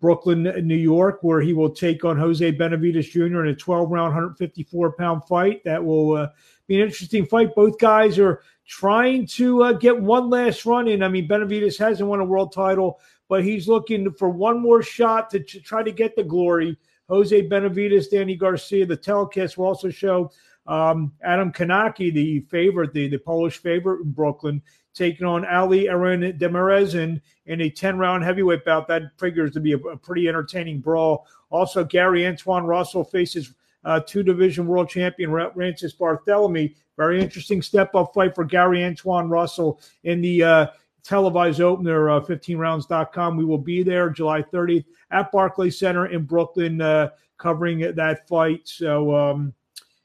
Brooklyn, 0.00 0.42
New 0.66 0.76
York, 0.76 1.18
where 1.22 1.40
he 1.40 1.52
will 1.52 1.70
take 1.70 2.04
on 2.04 2.16
Jose 2.16 2.52
Benavidez 2.52 3.10
Jr. 3.10 3.44
in 3.44 3.48
a 3.48 3.54
12 3.54 3.90
round, 3.90 4.14
154 4.14 4.92
pound 4.92 5.24
fight. 5.24 5.62
That 5.64 5.84
will 5.84 6.16
uh, 6.16 6.28
be 6.66 6.76
an 6.76 6.82
interesting 6.82 7.26
fight. 7.26 7.54
Both 7.54 7.78
guys 7.78 8.18
are 8.18 8.42
trying 8.66 9.26
to 9.26 9.62
uh, 9.62 9.72
get 9.72 10.00
one 10.00 10.30
last 10.30 10.64
run 10.64 10.88
in. 10.88 11.02
I 11.02 11.08
mean, 11.08 11.28
Benavidez 11.28 11.78
hasn't 11.78 12.08
won 12.08 12.20
a 12.20 12.24
world 12.24 12.52
title, 12.52 12.98
but 13.28 13.44
he's 13.44 13.68
looking 13.68 14.10
for 14.12 14.30
one 14.30 14.58
more 14.58 14.82
shot 14.82 15.28
to 15.30 15.40
try 15.40 15.82
to 15.82 15.92
get 15.92 16.16
the 16.16 16.24
glory. 16.24 16.78
Jose 17.10 17.46
Benavidez, 17.48 18.10
Danny 18.10 18.36
Garcia. 18.36 18.86
The 18.86 18.96
telecast 18.96 19.58
will 19.58 19.66
also 19.66 19.90
show 19.90 20.30
um, 20.66 21.12
Adam 21.22 21.52
Kownacki, 21.52 22.12
the 22.12 22.40
favorite, 22.40 22.94
the, 22.94 23.08
the 23.08 23.18
Polish 23.18 23.58
favorite 23.58 24.00
in 24.00 24.12
Brooklyn, 24.12 24.62
taking 24.94 25.26
on 25.26 25.44
Ali 25.44 25.84
Eren 25.84 26.38
Demirezen 26.38 27.20
in 27.46 27.60
a 27.60 27.70
10 27.70 27.98
round 27.98 28.24
heavyweight 28.24 28.64
bout. 28.64 28.88
That 28.88 29.02
figures 29.18 29.52
to 29.52 29.60
be 29.60 29.72
a, 29.72 29.78
a 29.78 29.96
pretty 29.96 30.28
entertaining 30.28 30.80
brawl. 30.80 31.26
Also, 31.50 31.84
Gary 31.84 32.26
Antoine 32.26 32.64
Russell 32.64 33.04
faces 33.04 33.54
uh, 33.84 34.00
two 34.00 34.22
division 34.22 34.66
world 34.66 34.88
champion 34.88 35.30
Rances 35.30 35.94
Barthelemy. 35.94 36.74
Very 36.96 37.20
interesting 37.20 37.60
step 37.60 37.94
up 37.94 38.14
fight 38.14 38.34
for 38.34 38.44
Gary 38.44 38.84
Antoine 38.84 39.28
Russell 39.28 39.80
in 40.04 40.20
the 40.20 40.42
uh, 40.42 40.66
televised 41.02 41.60
opener, 41.60 42.10
uh, 42.10 42.20
15rounds.com. 42.20 43.36
We 43.36 43.44
will 43.44 43.58
be 43.58 43.82
there 43.82 44.10
July 44.10 44.42
30th 44.42 44.84
at 45.10 45.30
Barclays 45.30 45.78
Center 45.78 46.06
in 46.06 46.24
Brooklyn, 46.24 46.80
uh, 46.80 47.10
covering 47.36 47.80
that 47.94 48.26
fight. 48.28 48.62
So, 48.64 49.14
um, 49.14 49.52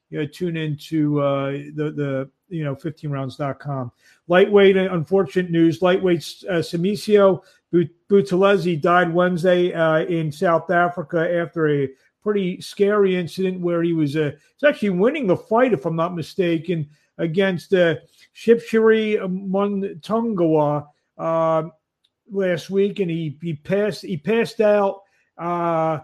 you 0.10 0.20
know, 0.20 0.26
tune 0.26 0.58
into 0.58 1.22
uh, 1.22 1.52
the, 1.76 1.92
the, 1.96 2.30
you 2.50 2.64
know, 2.64 2.76
15rounds.com. 2.76 3.92
Lightweight, 4.28 4.78
uh, 4.78 4.94
unfortunate 4.94 5.52
news. 5.52 5.82
Lightweight 5.82 6.44
uh, 6.50 6.62
Buthelezi 7.74 8.82
died 8.82 9.14
Wednesday 9.14 9.74
uh, 9.74 10.00
in 10.00 10.32
South 10.32 10.72
Africa 10.72 11.32
after 11.32 11.70
a 11.70 11.90
pretty 12.24 12.60
scary 12.62 13.16
incident 13.16 13.62
where 13.62 13.84
he 13.84 13.94
was 13.94 14.16
uh, 14.16 14.32
actually 14.66 14.90
winning 14.90 15.28
the 15.28 15.38
fight, 15.38 15.74
if 15.74 15.86
I'm 15.86 15.96
not 15.96 16.16
mistaken, 16.16 16.90
against 17.18 17.74
uh, 17.74 17.96
Siphesihle 18.36 19.20
Mntungwa 19.50 20.88
uh, 21.18 21.64
last 22.32 22.70
week, 22.70 23.00
and 23.00 23.12
he 23.12 23.38
he 23.42 23.54
passed 23.54 24.04
he 24.04 24.18
passed 24.18 24.62
out 24.62 25.02
uh, 25.38 26.00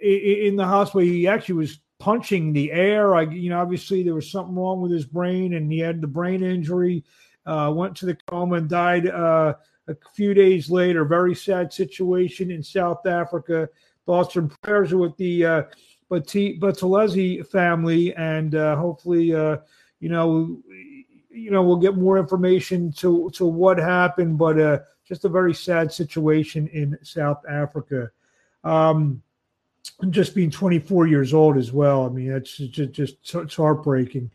in 0.00 0.56
the 0.56 0.64
hospital. 0.64 1.00
He 1.00 1.26
actually 1.26 1.56
was 1.56 1.78
punching 1.98 2.52
the 2.52 2.72
air. 2.72 3.14
I, 3.14 3.22
you 3.22 3.50
know, 3.50 3.60
obviously 3.60 4.02
there 4.02 4.14
was 4.14 4.30
something 4.30 4.54
wrong 4.54 4.80
with 4.80 4.92
his 4.92 5.06
brain, 5.06 5.54
and 5.54 5.70
he 5.70 5.78
had 5.78 6.00
the 6.00 6.06
brain 6.06 6.42
injury. 6.42 7.04
Uh, 7.46 7.72
went 7.74 7.96
to 7.96 8.06
the 8.06 8.16
coma 8.26 8.56
and 8.56 8.68
died 8.68 9.06
uh, 9.06 9.54
a 9.86 9.96
few 10.14 10.34
days 10.34 10.68
later. 10.68 11.04
Very 11.04 11.34
sad 11.34 11.72
situation 11.72 12.50
in 12.50 12.62
South 12.62 13.06
Africa. 13.06 13.68
Thoughts 14.04 14.36
and 14.36 14.50
prayers 14.62 14.94
with 14.94 15.16
the 15.16 15.44
uh, 15.44 15.62
Buthelezi 16.10 17.46
family, 17.46 18.14
and 18.16 18.54
uh, 18.54 18.76
hopefully, 18.76 19.34
uh, 19.34 19.58
you 20.00 20.08
know, 20.08 20.60
you 21.30 21.50
know, 21.50 21.62
we'll 21.62 21.76
get 21.76 21.96
more 21.96 22.18
information 22.18 22.92
to 22.92 23.30
to 23.34 23.46
what 23.46 23.78
happened. 23.78 24.38
But 24.38 24.58
uh, 24.58 24.78
just 25.04 25.24
a 25.24 25.28
very 25.28 25.54
sad 25.54 25.92
situation 25.92 26.68
in 26.68 26.98
South 27.02 27.42
Africa. 27.48 28.10
Um, 28.64 29.22
just 30.10 30.34
being 30.34 30.50
24 30.50 31.06
years 31.06 31.34
old 31.34 31.56
as 31.56 31.72
well. 31.72 32.06
I 32.06 32.08
mean, 32.08 32.28
that's 32.30 32.56
just, 32.56 32.92
just 32.92 33.16
it's 33.34 33.56
heartbreaking. 33.56 34.30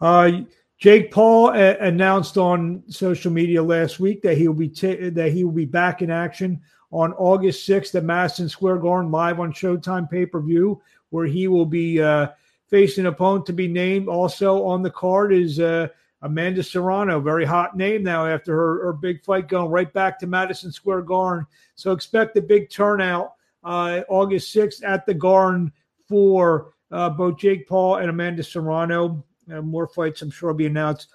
Uh, 0.00 0.42
Jake 0.78 1.10
Paul 1.10 1.50
a- 1.50 1.78
announced 1.78 2.36
on 2.36 2.82
social 2.88 3.32
media 3.32 3.62
last 3.62 3.98
week 3.98 4.22
that 4.22 4.36
he 4.36 4.46
will 4.46 4.54
be 4.54 4.68
t- 4.68 5.08
that 5.08 5.32
he 5.32 5.44
will 5.44 5.52
be 5.52 5.64
back 5.64 6.02
in 6.02 6.10
action 6.10 6.60
on 6.92 7.12
August 7.14 7.68
6th 7.68 7.94
at 7.94 8.04
Madison 8.04 8.48
Square 8.48 8.78
Garden 8.78 9.10
live 9.10 9.40
on 9.40 9.52
Showtime 9.52 10.10
pay 10.10 10.26
per 10.26 10.40
view, 10.40 10.80
where 11.10 11.26
he 11.26 11.48
will 11.48 11.66
be 11.66 12.00
uh, 12.00 12.28
facing 12.68 13.06
an 13.06 13.12
opponent 13.12 13.46
to 13.46 13.52
be 13.52 13.68
named. 13.68 14.08
Also 14.08 14.64
on 14.64 14.82
the 14.82 14.90
card 14.90 15.32
is 15.32 15.58
uh, 15.60 15.88
Amanda 16.22 16.62
Serrano, 16.62 17.20
very 17.20 17.44
hot 17.44 17.76
name 17.76 18.02
now 18.02 18.26
after 18.26 18.54
her, 18.54 18.84
her 18.84 18.92
big 18.92 19.24
fight 19.24 19.48
going 19.48 19.70
right 19.70 19.92
back 19.92 20.18
to 20.18 20.26
Madison 20.26 20.70
Square 20.70 21.02
Garden. 21.02 21.46
So 21.74 21.92
expect 21.92 22.36
a 22.36 22.42
big 22.42 22.68
turnout 22.68 23.35
uh, 23.66 24.00
August 24.08 24.54
6th 24.54 24.82
at 24.82 25.04
the 25.04 25.12
Garden 25.12 25.70
for 26.08 26.72
uh, 26.90 27.10
both 27.10 27.36
Jake 27.36 27.68
Paul 27.68 27.96
and 27.96 28.08
Amanda 28.08 28.42
Serrano. 28.42 29.22
Uh, 29.52 29.60
more 29.60 29.86
fights, 29.86 30.22
I'm 30.22 30.30
sure, 30.30 30.50
will 30.50 30.56
be 30.56 30.66
announced 30.66 31.08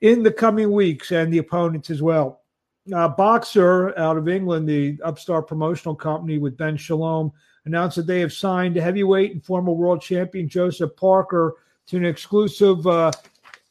in 0.00 0.22
the 0.22 0.32
coming 0.32 0.70
weeks 0.70 1.10
and 1.10 1.32
the 1.32 1.38
opponents 1.38 1.90
as 1.90 2.02
well 2.02 2.44
uh, 2.92 3.14
Boxxer 3.14 3.96
out 3.98 4.16
of 4.16 4.28
England, 4.28 4.68
the 4.68 4.98
upstart 5.02 5.46
promotional 5.46 5.94
company 5.94 6.38
with 6.38 6.56
Ben 6.56 6.76
Shalom, 6.76 7.32
announced 7.64 7.96
that 7.96 8.06
they 8.06 8.20
have 8.20 8.32
signed 8.32 8.76
heavyweight 8.76 9.32
and 9.32 9.44
former 9.44 9.72
world 9.72 10.02
champion 10.02 10.48
Joseph 10.48 10.94
Parker 10.96 11.54
to 11.86 11.96
an 11.96 12.04
exclusive 12.04 12.86
uh, 12.86 13.10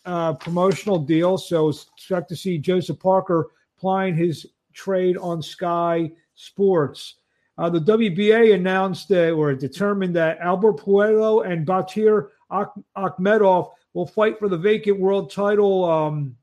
uh, 0.05 0.33
promotional 0.33 0.97
deal. 0.97 1.38
So 1.38 1.69
expect 1.69 2.29
to 2.29 2.35
see 2.35 2.57
Joseph 2.57 3.00
Parker 3.00 3.50
plying 3.77 4.15
his 4.15 4.47
trade 4.73 5.17
on 5.17 5.41
Sky 5.41 6.12
Sports. 6.33 7.15
Uh, 7.57 7.69
the 7.69 7.79
WBA 7.79 8.55
announced 8.55 9.12
uh, 9.12 9.29
or 9.31 9.53
determined 9.53 10.15
that 10.15 10.39
Albert 10.39 10.77
Puello 10.77 11.45
and 11.45 11.67
Batyr 11.67 12.29
Akhmedov 12.51 13.72
will 13.93 14.07
fight 14.07 14.39
for 14.39 14.50
the 14.50 14.57
vacant 14.57 15.00
world 15.00 15.31
title. 15.31 15.86
Um, 15.86 16.36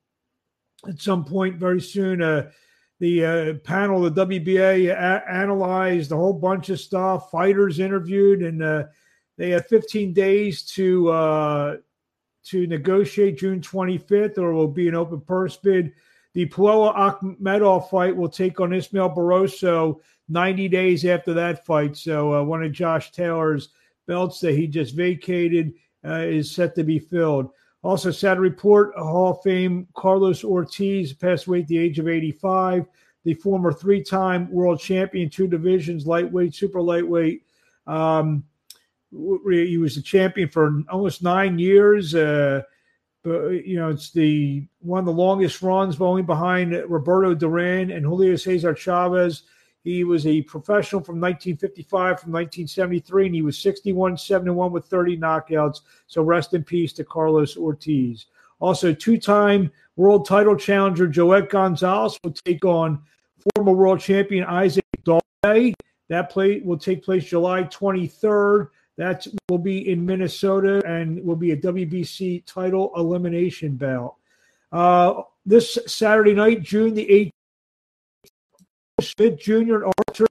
at 0.89 1.01
some 1.01 1.25
point 1.25 1.57
very 1.57 1.81
soon. 1.81 2.23
Uh, 2.23 2.51
the 3.01 3.25
uh, 3.25 3.55
panel, 3.65 4.03
the 4.03 4.27
WBA, 4.27 4.91
a- 4.91 5.31
analyzed 5.31 6.13
a 6.13 6.17
whole 6.17 6.35
bunch 6.35 6.69
of 6.69 6.79
stuff, 6.79 7.31
fighters 7.31 7.81
interviewed, 7.81 8.43
and 8.43 8.63
uh, 8.63 8.85
they 9.39 9.51
have 9.51 9.67
15 9.67 10.13
days 10.13 10.63
to 10.65 11.09
uh, 11.09 11.77
to 12.45 12.67
negotiate 12.67 13.39
June 13.39 13.61
25th, 13.61 14.39
or 14.39 14.53
will 14.53 14.69
be 14.69 14.89
an 14.89 14.95
open 14.95 15.21
purse 15.21 15.57
bid. 15.57 15.93
The 16.35 16.47
Puello 16.47 16.95
Akhmedov 16.95 17.91
fight 17.91 18.15
will 18.15 18.29
take 18.29 18.61
on 18.61 18.73
Ismail 18.73 19.11
Barroso 19.11 20.01
90 20.29 20.69
days 20.69 21.05
after 21.05 21.35
that 21.35 21.67
fight. 21.67 21.97
So 21.97 22.35
uh, 22.35 22.43
one 22.45 22.63
of 22.63 22.73
Josh 22.73 23.11
Taylor's 23.11 23.71
belts 24.07 24.41
that 24.41 24.55
he 24.55 24.67
just 24.67 24.95
vacated 24.95 25.75
uh, 26.05 26.21
is 26.21 26.51
set 26.51 26.75
to 26.77 26.85
be 26.85 26.99
filled. 26.99 27.51
Also, 27.83 28.11
sad 28.11 28.39
report 28.39 28.93
Hall 28.97 29.33
of 29.33 29.43
Fame 29.43 29.89
Carlos 29.95 30.45
Ortiz 30.45 31.13
passed 31.13 31.47
away 31.47 31.61
at 31.61 31.69
the 31.69 31.79
age 31.79 31.99
of 31.99 32.09
85. 32.09 32.87
The 33.25 33.35
former 33.35 33.73
three 33.73 34.03
time 34.03 34.51
world 34.51 34.81
champion, 34.81 35.31
two 35.31 35.47
divisions, 35.47 36.07
lightweight, 36.07 36.55
super 36.55 36.81
lightweight. 36.81 37.43
Um, 37.87 38.45
he 39.11 39.79
was 39.79 39.97
the 39.97 40.03
champion 40.03 40.49
for 40.49 40.83
almost 40.91 41.23
nine 41.23 41.59
years. 41.59 42.15
Uh, 42.15 42.63
but 43.23 43.67
you 43.67 43.77
know, 43.77 43.89
it's 43.89 44.11
the 44.11 44.67
one 44.81 45.01
of 45.01 45.07
the 45.07 45.13
longest 45.13 45.63
runs, 45.63 46.01
only 46.01 46.23
behind 46.23 46.73
Roberto 46.89 47.35
Duran 47.35 47.91
and 47.91 48.05
Julio 48.05 48.37
Cesar 48.37 48.75
Chavez. 48.75 49.43
He 49.83 50.05
was 50.05 50.27
a 50.27 50.43
professional 50.43 51.03
from 51.03 51.21
1955 51.21 52.21
from 52.21 52.33
1973, 52.33 53.27
and 53.27 53.35
he 53.35 53.43
was 53.43 53.59
61 53.59 54.19
71 54.19 54.73
with 54.73 54.87
30 54.87 55.19
knockouts. 55.19 55.81
So 56.07 56.23
rest 56.23 56.55
in 56.55 56.65
peace 56.65 56.93
to 56.95 57.05
Carlos 57.05 57.57
Ortiz. 57.57 58.27
Also, 58.59 58.93
two 58.93 59.19
time 59.19 59.71
world 59.97 60.27
title 60.27 60.55
challenger 60.55 61.07
Joet 61.07 61.49
Gonzalez 61.49 62.19
will 62.23 62.33
take 62.33 62.65
on 62.65 63.03
former 63.57 63.73
world 63.73 64.01
champion 64.01 64.45
Isaac 64.45 64.85
Dulce. 65.05 65.75
That 66.09 66.29
play 66.29 66.61
will 66.61 66.79
take 66.79 67.03
place 67.05 67.25
July 67.25 67.63
23rd. 67.65 68.69
That 68.99 69.27
will 69.49 69.59
be 69.59 69.91
in 69.91 70.05
Minnesota 70.05 70.83
and 70.87 71.25
will 71.25 71.37
be 71.37 71.53
a 71.53 71.57
WBC 71.57 72.45
title 72.45 72.93
elimination 72.97 73.77
bout. 73.77 74.17
Uh, 74.73 75.23
this 75.45 75.79
Saturday 75.87 76.35
night, 76.35 76.63
June 76.63 76.95
the 76.95 77.07
18th, 77.07 77.31
Smith 79.01 79.41
Jr. 79.41 79.77
and 79.77 79.93
Artur 80.09 80.27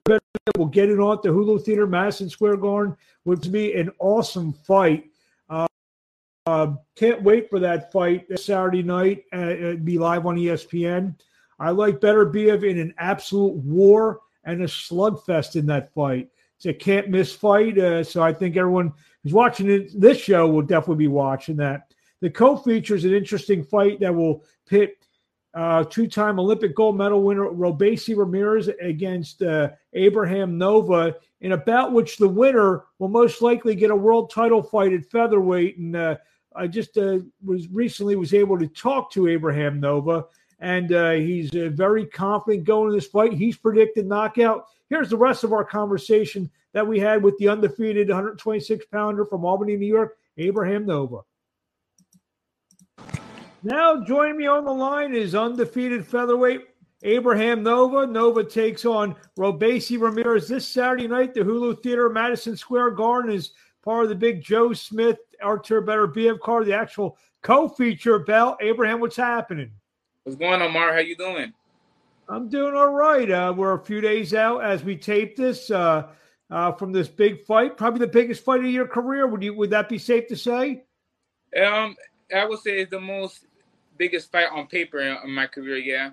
will 0.56 0.66
get 0.66 0.88
it 0.88 1.00
on 1.00 1.16
at 1.16 1.22
the 1.22 1.28
Hulu 1.28 1.62
Theater, 1.62 1.86
Madison 1.86 2.30
Square 2.30 2.58
Garden, 2.58 2.96
which 3.24 3.44
will 3.44 3.52
be 3.52 3.74
an 3.74 3.90
awesome 3.98 4.52
fight. 4.52 5.04
Uh, 5.48 5.66
uh, 6.46 6.74
can't 6.96 7.22
wait 7.22 7.50
for 7.50 7.58
that 7.58 7.92
fight 7.92 8.28
this 8.28 8.46
Saturday 8.46 8.82
night. 8.82 9.24
Uh, 9.32 9.50
it'll 9.50 9.76
be 9.78 9.98
live 9.98 10.26
on 10.26 10.36
ESPN. 10.36 11.14
I 11.58 11.70
like 11.70 12.00
Beterbiev 12.00 12.68
in 12.68 12.78
an 12.78 12.94
absolute 12.98 13.54
war 13.54 14.20
and 14.44 14.62
a 14.62 14.66
slugfest 14.66 15.56
in 15.56 15.66
that 15.66 15.92
fight. 15.92 16.28
It's 16.56 16.66
a 16.66 16.72
can't 16.72 17.08
miss 17.08 17.34
fight. 17.34 17.78
Uh, 17.78 18.04
so 18.04 18.22
I 18.22 18.32
think 18.32 18.56
everyone 18.56 18.92
who's 19.22 19.32
watching 19.32 19.70
it, 19.70 19.98
this 19.98 20.18
show 20.18 20.48
will 20.48 20.62
definitely 20.62 21.04
be 21.04 21.08
watching 21.08 21.56
that. 21.56 21.92
The 22.20 22.30
co-features 22.30 23.04
an 23.04 23.14
interesting 23.14 23.64
fight 23.64 24.00
that 24.00 24.14
will 24.14 24.44
pit 24.66 24.96
uh, 25.54 25.84
two-time 25.84 26.38
Olympic 26.38 26.76
gold 26.76 26.96
medal 26.96 27.22
winner 27.22 27.46
Robeisy 27.46 28.16
Ramirez 28.16 28.68
against 28.80 29.42
uh, 29.42 29.70
Abraham 29.94 30.58
Nova 30.58 31.16
in 31.40 31.52
a 31.52 31.56
bout 31.56 31.92
which 31.92 32.18
the 32.18 32.28
winner 32.28 32.84
will 32.98 33.08
most 33.08 33.42
likely 33.42 33.74
get 33.74 33.90
a 33.90 33.96
world 33.96 34.30
title 34.30 34.62
fight 34.62 34.92
at 34.92 35.06
featherweight. 35.06 35.78
And 35.78 35.96
uh, 35.96 36.16
I 36.54 36.66
just 36.66 36.96
uh, 36.98 37.18
was 37.44 37.68
recently 37.68 38.16
was 38.16 38.34
able 38.34 38.58
to 38.58 38.66
talk 38.68 39.10
to 39.12 39.28
Abraham 39.28 39.80
Nova, 39.80 40.26
and 40.60 40.92
uh, 40.92 41.12
he's 41.12 41.54
uh, 41.54 41.70
very 41.72 42.06
confident 42.06 42.64
going 42.64 42.90
in 42.90 42.94
this 42.94 43.06
fight. 43.06 43.32
He's 43.32 43.56
predicted 43.56 44.06
knockout. 44.06 44.66
Here's 44.88 45.10
the 45.10 45.16
rest 45.16 45.44
of 45.44 45.52
our 45.52 45.64
conversation 45.64 46.50
that 46.72 46.86
we 46.86 46.98
had 46.98 47.22
with 47.22 47.36
the 47.38 47.48
undefeated 47.48 48.08
126 48.08 48.86
pounder 48.86 49.24
from 49.24 49.44
Albany, 49.44 49.76
New 49.76 49.86
York, 49.86 50.16
Abraham 50.36 50.86
Nova. 50.86 51.20
Now 53.62 54.02
joining 54.02 54.38
me 54.38 54.46
on 54.46 54.64
the 54.64 54.72
line 54.72 55.14
is 55.14 55.34
undefeated 55.34 56.06
featherweight 56.06 56.62
Abraham 57.02 57.62
Nova. 57.62 58.06
Nova 58.06 58.42
takes 58.42 58.86
on 58.86 59.14
Robeisy 59.38 60.00
Ramirez 60.00 60.48
this 60.48 60.66
Saturday 60.66 61.06
night. 61.06 61.34
The 61.34 61.40
Hulu 61.40 61.82
Theater, 61.82 62.08
Madison 62.08 62.56
Square 62.56 62.92
Garden, 62.92 63.30
is 63.30 63.50
part 63.84 64.04
of 64.04 64.08
the 64.08 64.14
big 64.14 64.42
Joe 64.42 64.72
Smith 64.72 65.18
Artur 65.42 65.82
Beterbiev 65.82 66.40
card, 66.40 66.66
the 66.66 66.72
actual 66.72 67.18
co-feature 67.42 68.18
bout. 68.20 68.62
Abraham, 68.62 68.98
what's 68.98 69.16
happening? 69.16 69.70
What's 70.24 70.38
going 70.38 70.62
on, 70.62 70.72
Marc? 70.72 70.94
How 70.94 71.00
you 71.00 71.16
doing? 71.16 71.52
I'm 72.30 72.48
doing 72.48 72.74
all 72.74 72.92
right. 72.92 73.30
Uh, 73.30 73.52
we're 73.54 73.74
a 73.74 73.84
few 73.84 74.00
days 74.00 74.32
out 74.32 74.64
as 74.64 74.84
we 74.84 74.96
tape 74.96 75.36
this 75.36 75.70
uh, 75.70 76.08
uh, 76.50 76.72
from 76.72 76.92
this 76.92 77.08
big 77.08 77.44
fight, 77.44 77.76
probably 77.76 78.00
the 78.00 78.06
biggest 78.06 78.42
fight 78.42 78.60
of 78.60 78.70
your 78.70 78.86
career. 78.86 79.26
Would 79.26 79.42
you? 79.42 79.54
Would 79.54 79.70
that 79.70 79.90
be 79.90 79.98
safe 79.98 80.28
to 80.28 80.36
say? 80.36 80.84
Um, 81.60 81.96
I 82.34 82.44
would 82.44 82.60
say 82.60 82.80
it's 82.80 82.90
the 82.90 83.00
most 83.00 83.46
biggest 84.00 84.32
fight 84.32 84.48
on 84.50 84.66
paper 84.66 84.98
in, 84.98 85.14
in 85.24 85.30
my 85.30 85.46
career. 85.46 85.76
Yeah. 85.76 86.10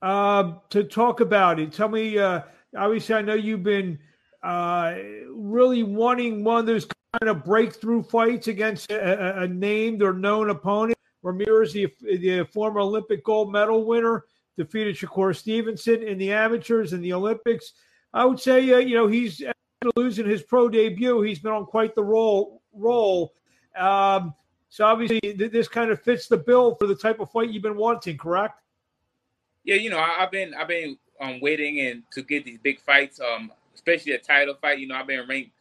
Uh, 0.00 0.54
to 0.70 0.82
talk 0.82 1.20
about 1.20 1.60
it, 1.60 1.72
tell 1.72 1.90
me. 1.90 2.18
Uh, 2.18 2.40
obviously, 2.76 3.14
I 3.14 3.20
know 3.20 3.34
you've 3.34 3.62
been 3.62 3.98
uh, 4.42 4.94
really 5.30 5.82
wanting 5.82 6.42
one 6.42 6.60
of 6.60 6.66
those 6.66 6.86
kind 7.20 7.30
of 7.30 7.44
breakthrough 7.44 8.02
fights 8.02 8.48
against 8.48 8.90
a, 8.90 9.42
a 9.42 9.46
named 9.46 10.02
or 10.02 10.14
known 10.14 10.48
opponent. 10.50 10.98
Ramirez, 11.22 11.72
the, 11.74 11.92
the 12.00 12.48
former 12.50 12.80
Olympic 12.80 13.22
gold 13.22 13.52
medal 13.52 13.84
winner, 13.84 14.24
defeated 14.56 14.96
Shakur 14.96 15.36
Stevenson 15.36 16.02
in 16.02 16.16
the 16.16 16.32
amateurs 16.32 16.94
and 16.94 17.04
the 17.04 17.12
Olympics. 17.12 17.72
I 18.14 18.24
would 18.24 18.40
say, 18.40 18.72
uh, 18.72 18.78
you 18.78 18.94
know, 18.94 19.06
he's 19.06 19.42
losing 19.96 20.26
his 20.26 20.42
pro 20.42 20.70
debut. 20.70 21.20
He's 21.20 21.40
been 21.40 21.52
on 21.52 21.66
quite 21.66 21.94
the 21.94 22.04
roll. 22.04 22.62
Roll. 22.72 23.34
Um, 23.78 24.34
so 24.76 24.84
obviously, 24.84 25.20
th- 25.22 25.50
this 25.50 25.68
kind 25.68 25.90
of 25.90 26.02
fits 26.02 26.28
the 26.28 26.36
bill 26.36 26.74
for 26.74 26.86
the 26.86 26.94
type 26.94 27.18
of 27.20 27.30
fight 27.30 27.48
you've 27.48 27.62
been 27.62 27.78
wanting. 27.78 28.18
Correct? 28.18 28.60
Yeah, 29.64 29.76
you 29.76 29.88
know, 29.88 29.98
I, 29.98 30.16
have 30.18 30.30
been 30.30 30.52
I've 30.52 30.68
been 30.68 30.98
um, 31.18 31.40
waiting 31.40 31.80
and 31.80 32.02
to 32.12 32.20
get 32.20 32.44
these 32.44 32.58
big 32.58 32.78
fights, 32.82 33.18
um, 33.18 33.50
especially 33.74 34.12
a 34.12 34.18
title 34.18 34.54
fight. 34.60 34.78
You 34.78 34.86
know, 34.86 34.96
I've 34.96 35.06
been 35.06 35.26
ranked 35.26 35.52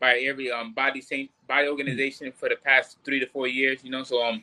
by 0.00 0.16
every 0.16 0.50
um, 0.50 0.72
body 0.72 1.00
saint 1.00 1.30
body 1.46 1.68
organization 1.68 2.32
for 2.32 2.48
the 2.48 2.56
past 2.56 2.98
three 3.04 3.20
to 3.20 3.26
four 3.26 3.46
years. 3.46 3.84
You 3.84 3.92
know, 3.92 4.02
so 4.02 4.20
um, 4.20 4.42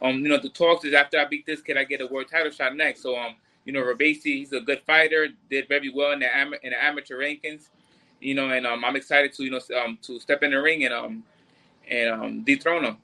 um, 0.00 0.20
you 0.20 0.28
know, 0.28 0.38
the 0.38 0.50
talks 0.50 0.84
is 0.84 0.94
after 0.94 1.18
I 1.18 1.24
beat 1.24 1.44
this 1.44 1.60
kid, 1.60 1.76
I 1.76 1.82
get 1.82 2.00
a 2.00 2.06
world 2.06 2.28
title 2.30 2.52
shot 2.52 2.76
next. 2.76 3.02
So 3.02 3.18
um, 3.18 3.34
you 3.64 3.72
know, 3.72 3.82
Robeisy, 3.82 4.36
he's 4.36 4.52
a 4.52 4.60
good 4.60 4.82
fighter, 4.86 5.30
did 5.50 5.66
very 5.66 5.90
well 5.90 6.12
in 6.12 6.20
the 6.20 6.32
am- 6.32 6.54
in 6.62 6.70
the 6.70 6.80
amateur 6.80 7.18
rankings. 7.18 7.70
You 8.20 8.36
know, 8.36 8.50
and 8.50 8.68
um, 8.68 8.84
I'm 8.84 8.94
excited 8.94 9.32
to 9.32 9.42
you 9.42 9.50
know 9.50 9.60
um 9.76 9.98
to 10.02 10.20
step 10.20 10.44
in 10.44 10.52
the 10.52 10.62
ring 10.62 10.84
and 10.84 10.94
um 10.94 11.24
and 11.90 12.10
um 12.10 12.44
dethrone 12.44 12.84
him. 12.84 12.98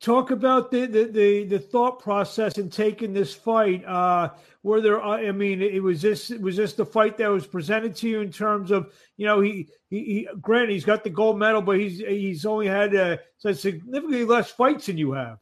Talk 0.00 0.30
about 0.30 0.70
the, 0.70 0.86
the, 0.86 1.04
the, 1.04 1.44
the, 1.44 1.58
thought 1.58 1.98
process 1.98 2.58
in 2.58 2.68
taking 2.68 3.14
this 3.14 3.32
fight. 3.32 3.84
Uh, 3.84 4.30
were 4.62 4.80
there? 4.80 5.02
Uh, 5.02 5.16
I 5.16 5.32
mean, 5.32 5.62
it 5.62 5.82
was 5.82 6.02
this 6.02 6.28
was 6.30 6.56
this 6.56 6.74
the 6.74 6.84
fight 6.84 7.16
that 7.18 7.28
was 7.28 7.46
presented 7.46 7.94
to 7.96 8.08
you 8.08 8.20
in 8.20 8.30
terms 8.30 8.70
of 8.70 8.92
you 9.16 9.26
know 9.26 9.40
he 9.40 9.68
he, 9.88 9.98
he 10.04 10.28
granted 10.40 10.70
he's 10.70 10.84
got 10.84 11.04
the 11.04 11.10
gold 11.10 11.38
medal, 11.38 11.62
but 11.62 11.78
he's 11.78 11.98
he's 12.00 12.44
only 12.44 12.66
had 12.66 12.94
uh, 12.94 13.16
significantly 13.38 14.24
less 14.24 14.50
fights 14.50 14.86
than 14.86 14.98
you 14.98 15.12
have. 15.12 15.38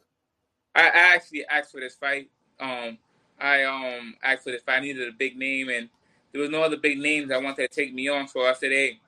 I, 0.75 1.15
actually 1.15 1.45
asked 1.47 1.73
for 1.73 1.81
this 1.81 1.95
fight. 1.95 2.31
Um, 2.61 2.99
I 3.41 3.65
um 3.65 4.15
asked 4.23 4.45
for 4.45 4.51
this 4.51 4.63
fight. 4.63 4.77
I 4.77 4.81
needed 4.81 5.09
a 5.09 5.13
big 5.13 5.37
name, 5.37 5.69
and 5.71 5.89
there 6.33 6.41
was 6.41 6.51
no 6.51 6.63
other 6.63 6.77
big 6.77 6.99
names 6.99 7.31
I 7.31 7.39
wanted 7.39 7.71
to 7.71 7.75
take 7.75 7.93
me 7.93 8.09
on. 8.09 8.29
So 8.29 8.43
I 8.43 8.55
said, 8.55 8.71
hey, 8.71 9.01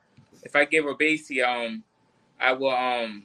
if 0.43 0.55
I 0.55 0.65
give 0.65 0.85
Robeisy, 0.85 1.45
um, 1.45 1.83
I 2.41 2.53
will 2.53 2.71
um 2.71 3.25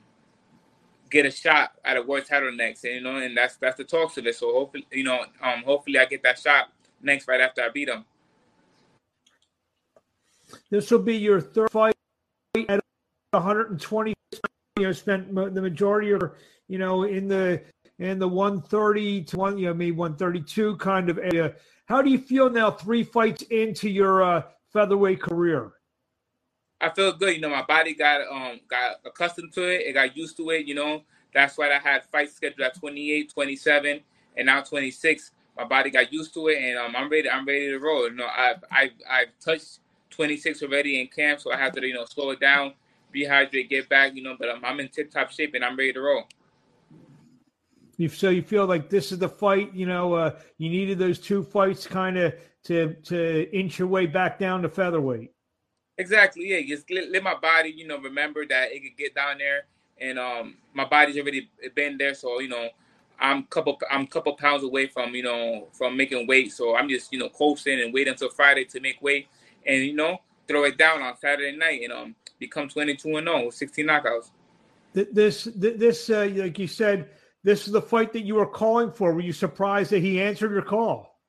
get 1.09 1.25
a 1.25 1.31
shot 1.31 1.71
at 1.83 1.97
a 1.97 2.01
world 2.01 2.25
title 2.25 2.51
next, 2.51 2.83
and 2.83 2.95
you 2.95 3.01
know, 3.01 3.17
and 3.17 3.35
that's 3.35 3.57
that's 3.57 3.77
the 3.77 3.83
talks 3.83 4.17
of 4.17 4.27
it. 4.27 4.35
So 4.35 4.51
hopefully, 4.53 4.87
you 4.91 5.03
know, 5.03 5.25
um, 5.41 5.63
hopefully 5.63 5.99
I 5.99 6.05
get 6.05 6.23
that 6.23 6.39
shot 6.39 6.71
next 7.01 7.25
fight 7.25 7.41
after 7.41 7.61
I 7.61 7.69
beat 7.69 7.89
him. 7.89 8.05
This 10.69 10.89
will 10.91 10.99
be 10.99 11.15
your 11.15 11.41
third 11.41 11.71
fight 11.71 11.95
at 12.67 12.79
120. 13.31 14.13
You 14.77 14.85
know, 14.85 14.91
spent 14.91 15.33
the 15.33 15.61
majority 15.61 16.11
of 16.11 16.31
you 16.67 16.77
know 16.77 17.03
in 17.03 17.27
the 17.27 17.61
in 17.99 18.17
the 18.17 18.27
130 18.27 19.23
to 19.25 19.37
one, 19.37 19.57
you 19.57 19.67
know, 19.67 19.73
maybe 19.73 19.91
132 19.91 20.77
kind 20.77 21.09
of 21.09 21.17
area. 21.17 21.53
How 21.85 22.01
do 22.01 22.09
you 22.09 22.17
feel 22.17 22.49
now, 22.49 22.71
three 22.71 23.03
fights 23.03 23.41
into 23.43 23.89
your 23.89 24.23
uh, 24.23 24.43
featherweight 24.71 25.21
career? 25.21 25.73
I 26.81 26.89
feel 26.89 27.11
good. 27.13 27.35
You 27.35 27.41
know, 27.41 27.49
my 27.49 27.63
body 27.63 27.93
got 27.93 28.21
um 28.29 28.59
got 28.69 28.97
accustomed 29.05 29.53
to 29.53 29.63
it. 29.63 29.87
It 29.87 29.93
got 29.93 30.15
used 30.15 30.37
to 30.37 30.49
it. 30.51 30.65
You 30.65 30.75
know, 30.75 31.03
that's 31.33 31.57
why 31.57 31.69
I 31.71 31.79
had 31.79 32.05
fights 32.05 32.35
scheduled 32.35 32.61
at 32.61 32.79
28, 32.79 33.31
27, 33.31 33.99
and 34.37 34.45
now 34.45 34.61
26. 34.61 35.31
My 35.57 35.65
body 35.65 35.89
got 35.89 36.11
used 36.13 36.33
to 36.35 36.47
it, 36.47 36.57
and 36.61 36.77
um, 36.77 36.95
I'm 36.95 37.09
ready. 37.09 37.29
I'm 37.29 37.45
ready 37.45 37.69
to 37.69 37.79
roll. 37.79 38.09
You 38.09 38.15
know, 38.15 38.27
I've 38.27 38.63
I've, 38.71 38.91
I've 39.09 39.27
touched 39.43 39.79
26 40.11 40.63
already 40.63 41.01
in 41.01 41.07
camp, 41.07 41.41
so 41.41 41.51
I 41.51 41.57
have 41.57 41.73
to 41.73 41.85
you 41.85 41.93
know 41.93 42.05
slow 42.05 42.31
it 42.31 42.39
down, 42.39 42.73
rehydrate, 43.13 43.69
get 43.69 43.89
back. 43.89 44.15
You 44.15 44.23
know, 44.23 44.35
but 44.39 44.49
I'm, 44.49 44.63
I'm 44.63 44.79
in 44.79 44.87
tip 44.87 45.11
top 45.11 45.31
shape 45.31 45.53
and 45.55 45.65
I'm 45.65 45.77
ready 45.77 45.93
to 45.93 46.01
roll. 46.01 46.23
You 47.97 48.07
so 48.07 48.29
you 48.29 48.41
feel 48.41 48.65
like 48.65 48.89
this 48.89 49.11
is 49.11 49.19
the 49.19 49.27
fight. 49.27 49.73
You 49.73 49.85
know, 49.85 50.13
uh, 50.13 50.39
you 50.57 50.69
needed 50.69 50.97
those 50.97 51.19
two 51.19 51.43
fights 51.43 51.85
kind 51.85 52.17
of 52.17 52.33
to 52.63 52.93
to 52.93 53.53
inch 53.53 53.79
your 53.79 53.89
way 53.89 54.05
back 54.05 54.39
down 54.39 54.61
to 54.61 54.69
featherweight. 54.69 55.31
Exactly. 55.99 56.49
Yeah. 56.49 56.61
Just 56.61 56.89
let, 56.89 57.11
let, 57.11 57.21
my 57.21 57.35
body, 57.35 57.69
you 57.69 57.85
know, 57.85 57.99
remember 57.99 58.45
that 58.47 58.71
it 58.71 58.81
could 58.81 58.97
get 58.97 59.13
down 59.13 59.37
there, 59.37 59.65
and 59.99 60.17
um, 60.17 60.55
my 60.73 60.85
body's 60.85 61.17
already 61.17 61.49
been 61.75 61.97
there. 61.97 62.15
So 62.15 62.39
you 62.39 62.47
know, 62.47 62.69
I'm 63.19 63.43
couple 63.43 63.77
I'm 63.91 64.07
couple 64.07 64.33
pounds 64.37 64.63
away 64.63 64.87
from 64.87 65.13
you 65.13 65.23
know 65.23 65.67
from 65.73 65.97
making 65.97 66.25
weight. 66.25 66.53
So 66.53 66.75
I'm 66.75 66.87
just 66.87 67.11
you 67.11 67.19
know 67.19 67.27
coasting 67.27 67.81
and 67.81 67.93
wait 67.93 68.07
until 68.07 68.29
Friday 68.29 68.63
to 68.65 68.79
make 68.79 69.01
weight, 69.01 69.27
and 69.67 69.83
you 69.83 69.93
know 69.93 70.19
throw 70.47 70.63
it 70.63 70.77
down 70.77 71.01
on 71.01 71.17
Saturday 71.17 71.55
night 71.55 71.81
and 71.83 71.93
um 71.93 72.15
become 72.39 72.69
22 72.69 73.17
and 73.17 73.27
0 73.27 73.45
with 73.45 73.55
16 73.55 73.85
knockouts. 73.85 74.31
This 74.93 75.49
this 75.55 76.09
uh, 76.09 76.31
like 76.33 76.57
you 76.57 76.67
said, 76.67 77.09
this 77.43 77.67
is 77.67 77.73
the 77.73 77.81
fight 77.81 78.13
that 78.13 78.23
you 78.23 78.35
were 78.35 78.47
calling 78.47 78.91
for. 78.91 79.13
Were 79.13 79.19
you 79.19 79.33
surprised 79.33 79.91
that 79.91 79.99
he 79.99 80.21
answered 80.21 80.51
your 80.51 80.61
call? 80.61 81.19